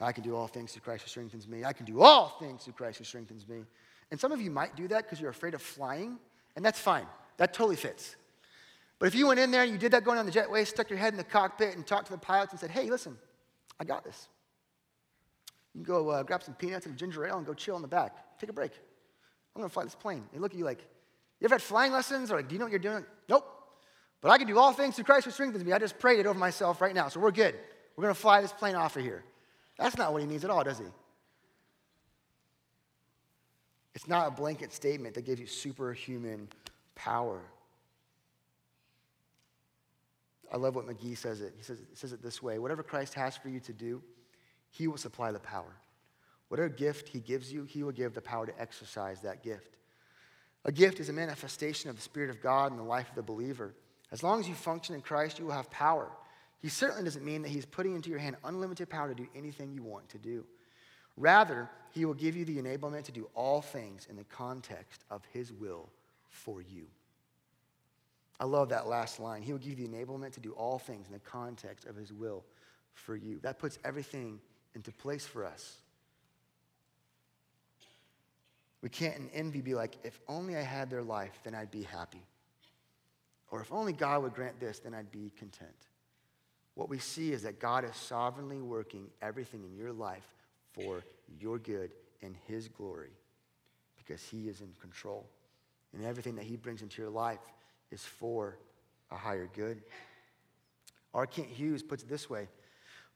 [0.00, 1.64] I can do all things through Christ who strengthens me.
[1.64, 3.64] I can do all things through Christ who strengthens me.
[4.10, 6.18] And some of you might do that because you're afraid of flying,
[6.56, 7.06] and that's fine.
[7.36, 8.16] That totally fits.
[8.98, 10.90] But if you went in there and you did that going on the jetway, stuck
[10.90, 13.16] your head in the cockpit and talked to the pilots and said, hey, listen,
[13.78, 14.28] I got this.
[15.74, 17.88] You can go uh, grab some peanuts and ginger ale and go chill in the
[17.88, 18.38] back.
[18.38, 18.72] Take a break.
[19.54, 20.24] I'm going to fly this plane.
[20.32, 20.80] They look at you like,
[21.40, 22.30] you ever had flying lessons?
[22.30, 23.04] Or like, do you know what you're doing?
[23.28, 23.44] Nope.
[24.20, 25.72] But I can do all things through Christ who strengthens me.
[25.72, 27.08] I just prayed it over myself right now.
[27.08, 27.54] So we're good.
[27.96, 29.24] We're going to fly this plane off of here.
[29.78, 30.84] That's not what he means at all, does he?
[33.94, 36.48] It's not a blanket statement that gives you superhuman
[36.94, 37.40] power.
[40.52, 41.54] I love what McGee says it.
[41.56, 44.02] He says, says it this way Whatever Christ has for you to do,
[44.70, 45.76] he will supply the power.
[46.48, 49.76] Whatever gift he gives you, he will give the power to exercise that gift.
[50.64, 53.22] A gift is a manifestation of the Spirit of God in the life of the
[53.22, 53.74] believer.
[54.12, 56.10] As long as you function in Christ, you will have power.
[56.64, 59.74] He certainly doesn't mean that he's putting into your hand unlimited power to do anything
[59.74, 60.46] you want to do.
[61.18, 65.20] Rather, he will give you the enablement to do all things in the context of
[65.30, 65.90] his will
[66.30, 66.86] for you.
[68.40, 69.42] I love that last line.
[69.42, 72.14] He will give you the enablement to do all things in the context of his
[72.14, 72.46] will
[72.94, 73.40] for you.
[73.40, 74.40] That puts everything
[74.74, 75.76] into place for us.
[78.80, 81.82] We can't in envy be like, if only I had their life, then I'd be
[81.82, 82.22] happy.
[83.50, 85.76] Or if only God would grant this, then I'd be content
[86.74, 90.34] what we see is that God is sovereignly working everything in your life
[90.72, 91.04] for
[91.38, 93.12] your good and His glory
[93.96, 95.28] because He is in control.
[95.92, 97.38] And everything that He brings into your life
[97.90, 98.58] is for
[99.10, 99.82] a higher good.
[101.12, 101.26] R.
[101.26, 102.48] Kent Hughes puts it this way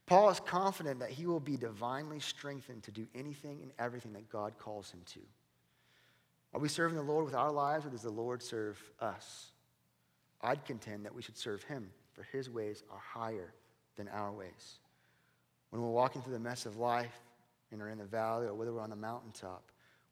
[0.07, 4.31] Paul is confident that he will be divinely strengthened to do anything and everything that
[4.31, 5.21] God calls him to.
[6.55, 9.51] Are we serving the Lord with our lives, or does the Lord serve us?
[10.41, 13.53] I'd contend that we should serve Him for his ways are higher
[13.97, 14.81] than our ways.
[15.71, 17.17] When we're walking through the mess of life
[17.71, 19.63] and are in the valley or whether we're on the mountaintop,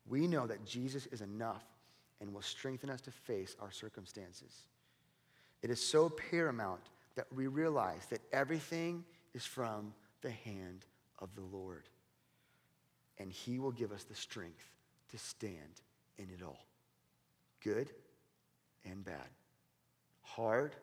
[0.07, 1.64] we know that Jesus is enough
[2.20, 4.52] and will strengthen us to face our circumstances.
[5.62, 6.82] It is so paramount
[7.16, 9.04] that we realize that everything
[9.34, 9.92] is from
[10.22, 10.84] the hand
[11.18, 11.88] of the Lord.
[13.18, 14.70] And he will give us the strength
[15.11, 15.80] to stand
[16.18, 16.66] in it all
[17.64, 17.90] good
[18.84, 19.28] and bad,
[20.22, 20.76] hard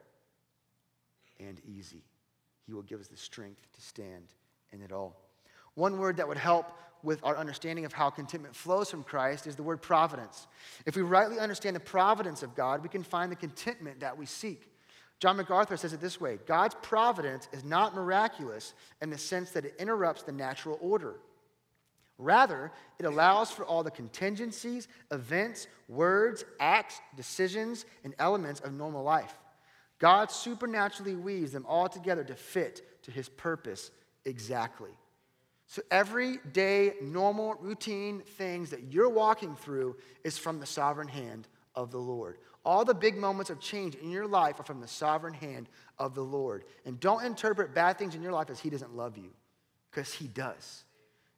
[1.39, 2.03] and easy.
[2.65, 4.25] He will give us the strength to stand
[4.71, 5.19] in it all.
[5.75, 6.71] One word that would help
[7.03, 10.47] with our understanding of how contentment flows from Christ is the word providence.
[10.85, 14.25] If we rightly understand the providence of God, we can find the contentment that we
[14.25, 14.69] seek.
[15.19, 19.65] John MacArthur says it this way God's providence is not miraculous in the sense that
[19.65, 21.15] it interrupts the natural order.
[22.17, 29.03] Rather, it allows for all the contingencies, events, words, acts, decisions, and elements of normal
[29.03, 29.33] life.
[29.99, 33.91] God supernaturally weaves them all together to fit to his purpose
[34.25, 34.91] exactly.
[35.67, 41.89] So, everyday, normal, routine things that you're walking through is from the sovereign hand of
[41.89, 42.37] the Lord.
[42.65, 45.67] All the big moments of change in your life are from the sovereign hand
[45.97, 46.63] of the Lord.
[46.85, 49.31] And don't interpret bad things in your life as He doesn't love you,
[49.89, 50.83] because He does.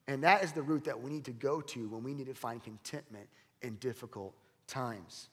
[0.07, 2.33] And that is the route that we need to go to when we need to
[2.33, 3.27] find contentment
[3.61, 4.35] in difficult
[4.67, 5.29] times.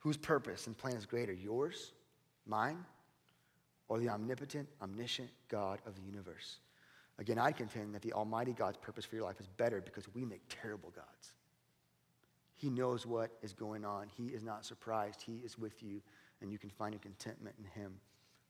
[0.00, 1.92] Whose purpose and plan is greater, yours,
[2.46, 2.84] mine,
[3.88, 6.58] or the omnipotent, omniscient God of the universe?
[7.18, 10.24] Again, I contend that the Almighty God's purpose for your life is better because we
[10.24, 11.32] make terrible gods.
[12.54, 14.08] He knows what is going on.
[14.16, 15.22] He is not surprised.
[15.22, 16.00] He is with you,
[16.40, 17.92] and you can find your contentment in Him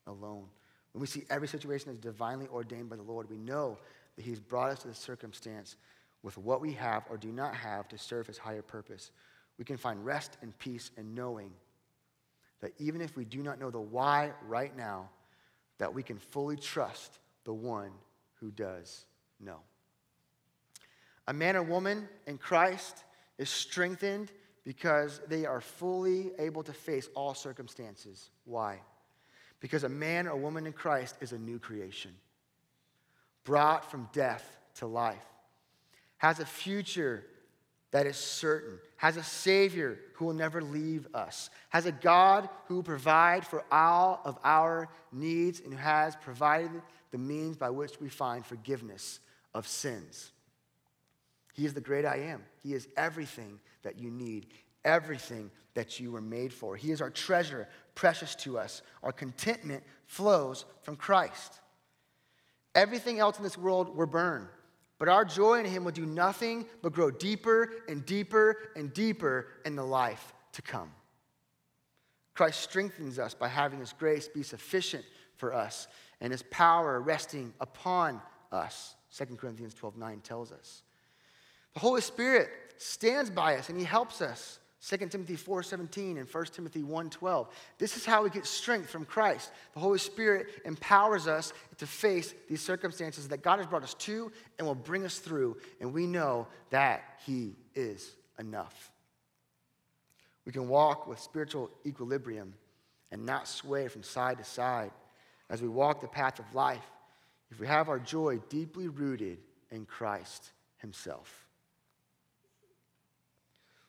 [0.07, 0.45] alone.
[0.93, 3.79] When we see every situation as divinely ordained by the Lord, we know
[4.17, 5.77] that He's brought us to the circumstance
[6.23, 9.11] with what we have or do not have to serve His higher purpose.
[9.59, 11.53] We can find rest and peace in knowing
[12.61, 15.11] that even if we do not know the why right now,
[15.79, 17.91] that we can fully trust the one
[18.41, 19.05] who does
[19.41, 19.59] know.
[21.27, 23.05] A man or woman in Christ
[23.37, 24.33] is strengthened
[24.65, 28.31] because they are fully able to face all circumstances.
[28.45, 28.81] Why?
[29.61, 32.13] Because a man or woman in Christ is a new creation,
[33.45, 34.45] brought from death
[34.77, 35.25] to life,
[36.19, 37.25] has a future
[37.91, 42.77] that is certain, has a Savior who will never leave us, has a God who
[42.77, 48.01] will provide for all of our needs, and who has provided the means by which
[48.01, 49.21] we find forgiveness
[49.55, 50.33] of sins.
[51.55, 52.45] He is the great I am.
[52.63, 54.47] He is everything that you need,
[54.85, 56.77] everything that you were made for.
[56.77, 58.83] He is our treasure, precious to us.
[59.03, 61.61] Our contentment flows from Christ.
[62.75, 64.49] Everything else in this world will burn,
[64.99, 69.47] but our joy in Him will do nothing but grow deeper and deeper and deeper
[69.65, 70.91] in the life to come.
[72.35, 75.05] Christ strengthens us by having His grace be sufficient
[75.37, 75.89] for us
[76.21, 78.21] and His power resting upon
[78.53, 78.95] us.
[79.17, 80.83] 2 Corinthians 12 9 tells us.
[81.75, 84.59] The Holy Spirit stands by us and he helps us.
[84.81, 87.49] 2 Timothy 4:17 and 1 Timothy 1:12.
[87.79, 89.51] This is how we get strength from Christ.
[89.75, 94.31] The Holy Spirit empowers us to face these circumstances that God has brought us to
[94.57, 98.93] and will bring us through, and we know that he is enough.
[100.45, 102.55] We can walk with spiritual equilibrium
[103.11, 104.93] and not sway from side to side
[105.51, 106.89] as we walk the path of life
[107.51, 111.48] if we have our joy deeply rooted in Christ himself.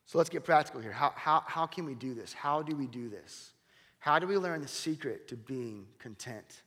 [0.10, 0.92] So let's get practical here.
[0.92, 2.34] How, how, how can we do this?
[2.34, 3.52] How do we do this?
[4.00, 6.64] How do we learn the secret to being content?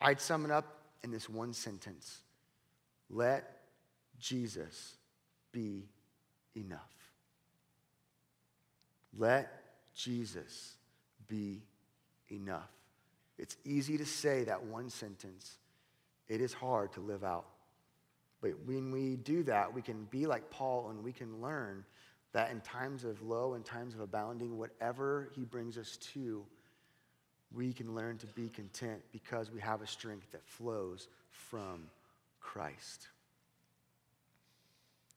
[0.00, 2.18] I'd sum it up in this one sentence
[3.08, 3.60] Let
[4.18, 4.96] Jesus
[5.52, 5.84] be
[6.56, 6.92] enough.
[9.16, 9.62] Let
[9.94, 10.72] Jesus
[11.28, 11.62] be
[12.32, 12.68] enough.
[13.38, 15.54] It's easy to say that one sentence,
[16.26, 17.46] it is hard to live out.
[18.40, 21.84] But when we do that, we can be like Paul and we can learn
[22.32, 26.44] that in times of low and times of abounding, whatever he brings us to,
[27.52, 31.86] we can learn to be content because we have a strength that flows from
[32.40, 33.08] Christ.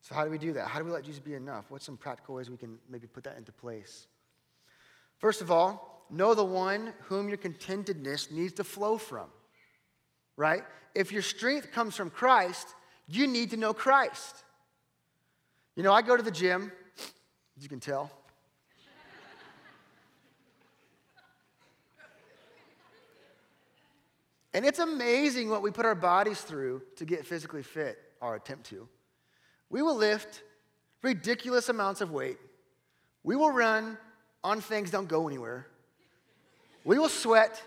[0.01, 0.67] So, how do we do that?
[0.67, 1.65] How do we let Jesus be enough?
[1.69, 4.07] What's some practical ways we can maybe put that into place?
[5.17, 9.27] First of all, know the one whom your contentedness needs to flow from,
[10.35, 10.63] right?
[10.93, 12.67] If your strength comes from Christ,
[13.07, 14.43] you need to know Christ.
[15.75, 16.71] You know, I go to the gym
[17.63, 18.11] you can tell.
[24.53, 28.65] and it's amazing what we put our bodies through to get physically fit, or attempt
[28.65, 28.87] to.
[29.69, 30.43] We will lift
[31.01, 32.37] ridiculous amounts of weight.
[33.23, 33.97] We will run
[34.43, 35.67] on things don't go anywhere.
[36.83, 37.61] We will sweat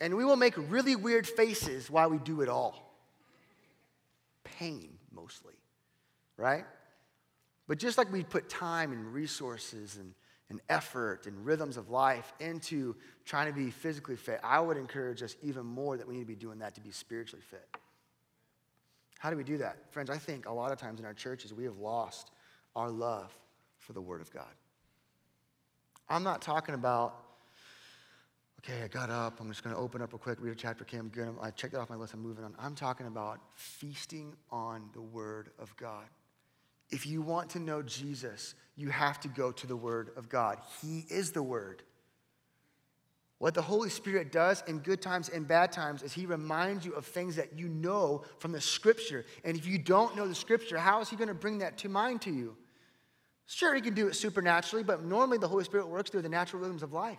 [0.00, 2.94] and we will make really weird faces while we do it all.
[4.44, 5.54] Pain, mostly,
[6.36, 6.64] right?
[7.68, 10.14] But just like we put time and resources and,
[10.48, 12.96] and effort and rhythms of life into
[13.26, 16.26] trying to be physically fit, I would encourage us even more that we need to
[16.26, 17.68] be doing that to be spiritually fit.
[19.18, 19.92] How do we do that?
[19.92, 22.30] Friends, I think a lot of times in our churches we have lost
[22.74, 23.36] our love
[23.76, 24.46] for the Word of God.
[26.08, 27.22] I'm not talking about,
[28.60, 30.84] okay, I got up, I'm just going to open up real quick, read a chapter,
[30.84, 32.54] okay, I'm good, I checked that off my list, I'm moving on.
[32.58, 36.06] I'm talking about feasting on the Word of God.
[36.90, 40.58] If you want to know Jesus, you have to go to the Word of God.
[40.80, 41.82] He is the Word.
[43.38, 46.92] What the Holy Spirit does in good times and bad times is He reminds you
[46.94, 49.24] of things that you know from the Scripture.
[49.44, 51.88] And if you don't know the Scripture, how is He going to bring that to
[51.88, 52.56] mind to you?
[53.46, 56.62] Sure, He can do it supernaturally, but normally the Holy Spirit works through the natural
[56.62, 57.18] rhythms of life.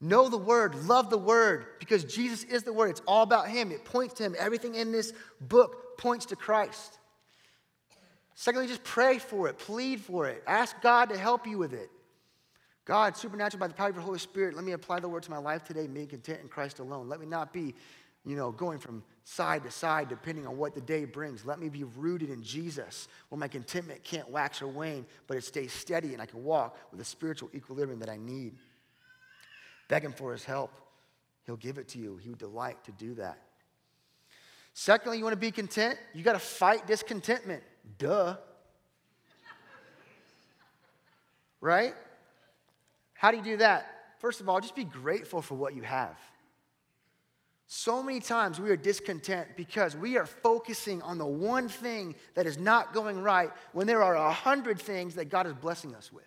[0.00, 2.90] Know the Word, love the Word, because Jesus is the Word.
[2.90, 4.34] It's all about Him, it points to Him.
[4.38, 6.98] Everything in this book points to Christ.
[8.40, 11.90] Secondly, just pray for it, plead for it, ask God to help you with it.
[12.84, 15.30] God, supernatural by the power of your Holy Spirit, let me apply the word to
[15.32, 17.08] my life today, being content in Christ alone.
[17.08, 17.74] Let me not be,
[18.24, 21.44] you know, going from side to side depending on what the day brings.
[21.44, 25.42] Let me be rooted in Jesus, where my contentment can't wax or wane, but it
[25.42, 28.54] stays steady and I can walk with the spiritual equilibrium that I need.
[29.88, 30.70] Beg him for his help.
[31.44, 32.18] He'll give it to you.
[32.18, 33.40] He would delight to do that.
[34.74, 35.98] Secondly, you want to be content?
[36.14, 37.64] You got to fight discontentment.
[37.96, 38.36] Duh.
[41.60, 41.94] right?
[43.14, 43.86] How do you do that?
[44.18, 46.18] First of all, just be grateful for what you have.
[47.70, 52.46] So many times we are discontent because we are focusing on the one thing that
[52.46, 56.10] is not going right when there are a hundred things that God is blessing us
[56.10, 56.24] with.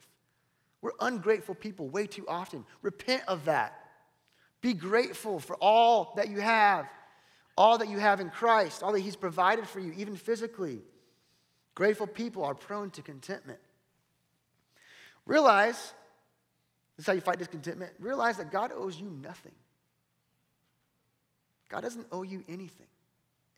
[0.81, 2.63] We're ungrateful people way too often.
[2.83, 3.73] Repent of that.
[4.61, 6.85] Be grateful for all that you have,
[7.57, 10.81] all that you have in Christ, all that He's provided for you, even physically.
[11.75, 13.59] Grateful people are prone to contentment.
[15.25, 15.93] Realize
[16.97, 17.93] this is how you fight discontentment.
[17.99, 19.53] Realize that God owes you nothing.
[21.69, 22.87] God doesn't owe you anything.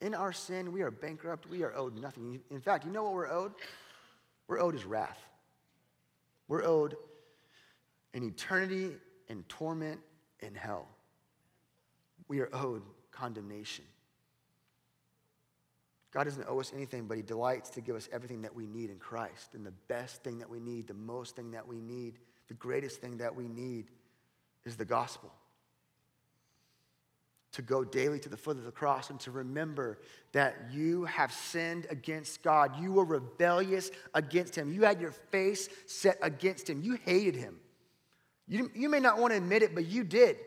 [0.02, 1.50] In our sin, we are bankrupt.
[1.50, 2.42] We are owed nothing.
[2.52, 3.54] In fact, you know what we're owed?
[4.48, 5.18] We're owed his wrath.
[6.48, 6.96] We're owed
[8.14, 8.92] an eternity
[9.30, 10.00] in torment
[10.42, 10.88] in hell.
[12.28, 13.86] We are owed condemnation.
[16.14, 18.92] God doesn't owe us anything, but He delights to give us everything that we need
[18.92, 19.56] in Christ.
[19.56, 23.02] And the best thing that we need, the most thing that we need, the greatest
[23.02, 23.88] thing that we need
[24.64, 25.34] is the gospel.
[27.54, 30.00] To go daily to the foot of the cross and to remember
[30.34, 32.80] that you have sinned against God.
[32.80, 34.72] You were rebellious against Him.
[34.72, 36.84] You had your face set against Him.
[36.84, 37.60] You hated Him.
[38.48, 40.38] You, you may not want to admit it, but you did.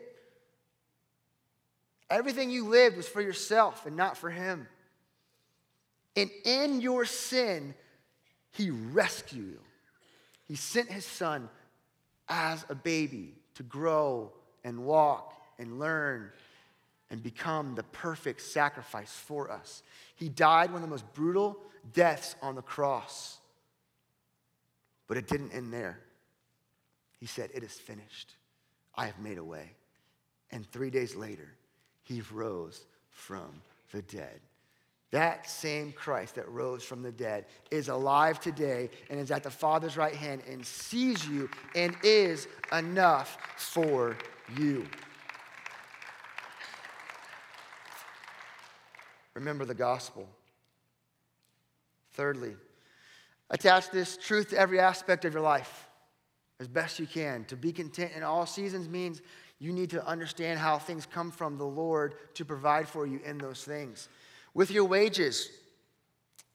[2.09, 4.67] Everything you lived was for yourself and not for Him.
[6.17, 7.75] And in your sin,
[8.51, 9.59] He rescued you.
[10.45, 11.47] He sent His Son
[12.27, 16.31] as a baby to grow and walk and learn
[17.09, 19.83] and become the perfect sacrifice for us.
[20.15, 21.57] He died one of the most brutal
[21.93, 23.37] deaths on the cross.
[25.07, 25.99] But it didn't end there.
[27.19, 28.33] He said, It is finished.
[28.95, 29.75] I have made a way.
[30.51, 31.53] And three days later,
[32.03, 33.61] he rose from
[33.91, 34.39] the dead.
[35.11, 39.49] That same Christ that rose from the dead is alive today and is at the
[39.49, 44.17] Father's right hand and sees you and is enough for
[44.57, 44.85] you.
[49.33, 50.27] Remember the gospel.
[52.13, 52.55] Thirdly,
[53.49, 55.87] attach this truth to every aspect of your life
[56.59, 57.45] as best you can.
[57.45, 59.21] To be content in all seasons means
[59.59, 63.37] you need to understand how things come from the Lord to provide for you in
[63.37, 64.09] those things
[64.57, 65.51] with your wages.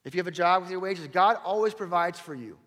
[0.03, 2.57] If you have a job with your wages, God always provides for you.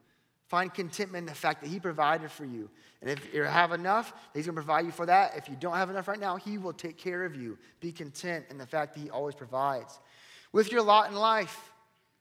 [0.49, 2.71] Find contentment in the fact that He provided for you.
[3.03, 5.37] And if you have enough, He's going to provide you for that.
[5.37, 7.59] If you don't have enough right now, He will take care of you.
[7.81, 10.01] Be content in the fact that He always provides.
[10.53, 11.71] With your lot in life,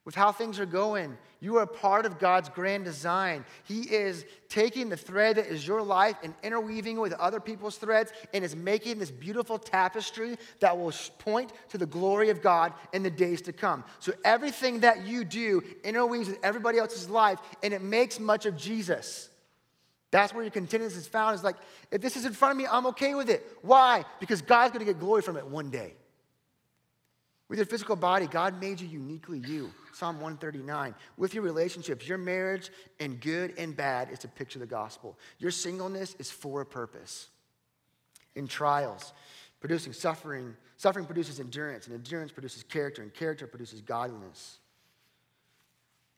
[0.05, 1.17] with how things are going.
[1.41, 3.43] You are part of God's grand design.
[3.63, 7.77] He is taking the thread that is your life and interweaving it with other people's
[7.77, 12.71] threads and is making this beautiful tapestry that will point to the glory of God
[12.93, 13.83] in the days to come.
[13.99, 18.55] So everything that you do interweaves with everybody else's life and it makes much of
[18.55, 19.29] Jesus.
[20.11, 21.35] That's where your contentment is found.
[21.35, 21.57] Is like,
[21.91, 23.45] if this is in front of me, I'm okay with it.
[23.63, 24.05] Why?
[24.19, 25.95] Because God's to get glory from it one day.
[27.47, 29.71] With your physical body, God made you uniquely you.
[29.93, 30.95] Psalm 139.
[31.17, 35.17] With your relationships, your marriage and good and bad is to picture of the gospel.
[35.37, 37.27] Your singleness is for a purpose.
[38.35, 39.13] In trials,
[39.59, 44.57] producing suffering, suffering produces endurance, and endurance produces character, and character produces godliness.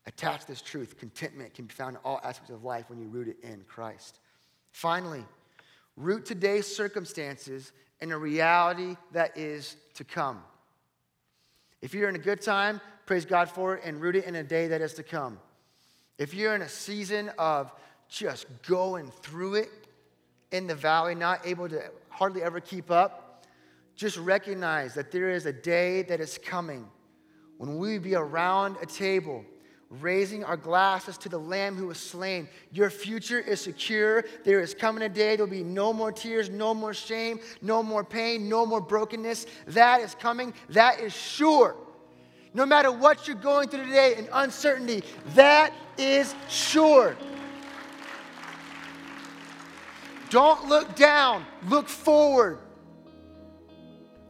[0.05, 0.97] Attach this truth.
[0.97, 4.19] Contentment can be found in all aspects of life when you root it in Christ.
[4.71, 5.25] Finally,
[5.97, 10.41] root today's circumstances in a reality that is to come.
[11.81, 14.43] If you're in a good time, praise God for it and root it in a
[14.43, 15.39] day that is to come.
[16.17, 17.71] If you're in a season of
[18.09, 19.69] just going through it
[20.51, 23.45] in the valley, not able to hardly ever keep up,
[23.95, 26.87] just recognize that there is a day that is coming
[27.57, 29.43] when we be around a table
[29.89, 32.49] raising our glasses to the Lamb who was slain.
[32.71, 34.25] Your future is secure.
[34.43, 38.03] There is coming a day, there'll be no more tears, no more shame, no more
[38.03, 39.45] pain, no more brokenness.
[39.67, 40.53] That is coming.
[40.69, 41.75] That is sure.
[42.53, 45.03] No matter what you're going through today in uncertainty,
[45.35, 47.15] that is sure.
[50.29, 52.59] Don't look down, look forward.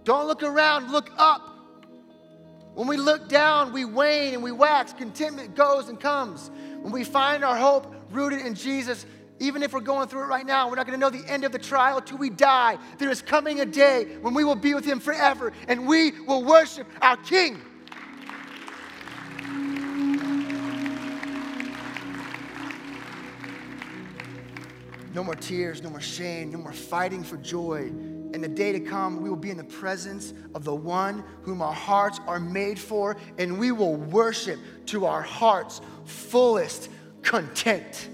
[0.04, 1.57] Don't look around, look up.
[2.78, 4.94] When we look down, we wane and we wax.
[4.94, 6.52] Contentment goes and comes.
[6.82, 9.08] When we find our hope rooted in Jesus,
[9.40, 11.44] even if we're going through it right now, we're not going to know the end
[11.44, 12.78] of the trial till we die.
[13.00, 16.44] There is coming a day when we will be with Him forever and we will
[16.44, 17.60] worship our King.
[25.16, 27.92] No more tears, no more shame, no more fighting for joy
[28.34, 31.62] in the day to come, we will be in the presence of the one whom
[31.62, 36.90] our hearts are made for, and we will worship to our heart's fullest
[37.22, 38.10] content.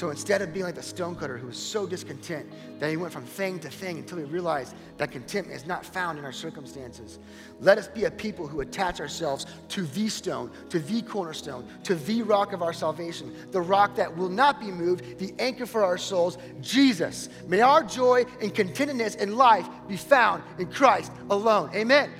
[0.00, 3.22] So instead of being like the stonecutter who was so discontent that he went from
[3.22, 7.18] thing to thing until he realized that contentment is not found in our circumstances,
[7.60, 11.96] let us be a people who attach ourselves to the stone, to the cornerstone, to
[11.96, 15.84] the rock of our salvation, the rock that will not be moved, the anchor for
[15.84, 17.28] our souls, Jesus.
[17.46, 21.68] May our joy and contentedness in life be found in Christ alone.
[21.74, 22.10] Amen.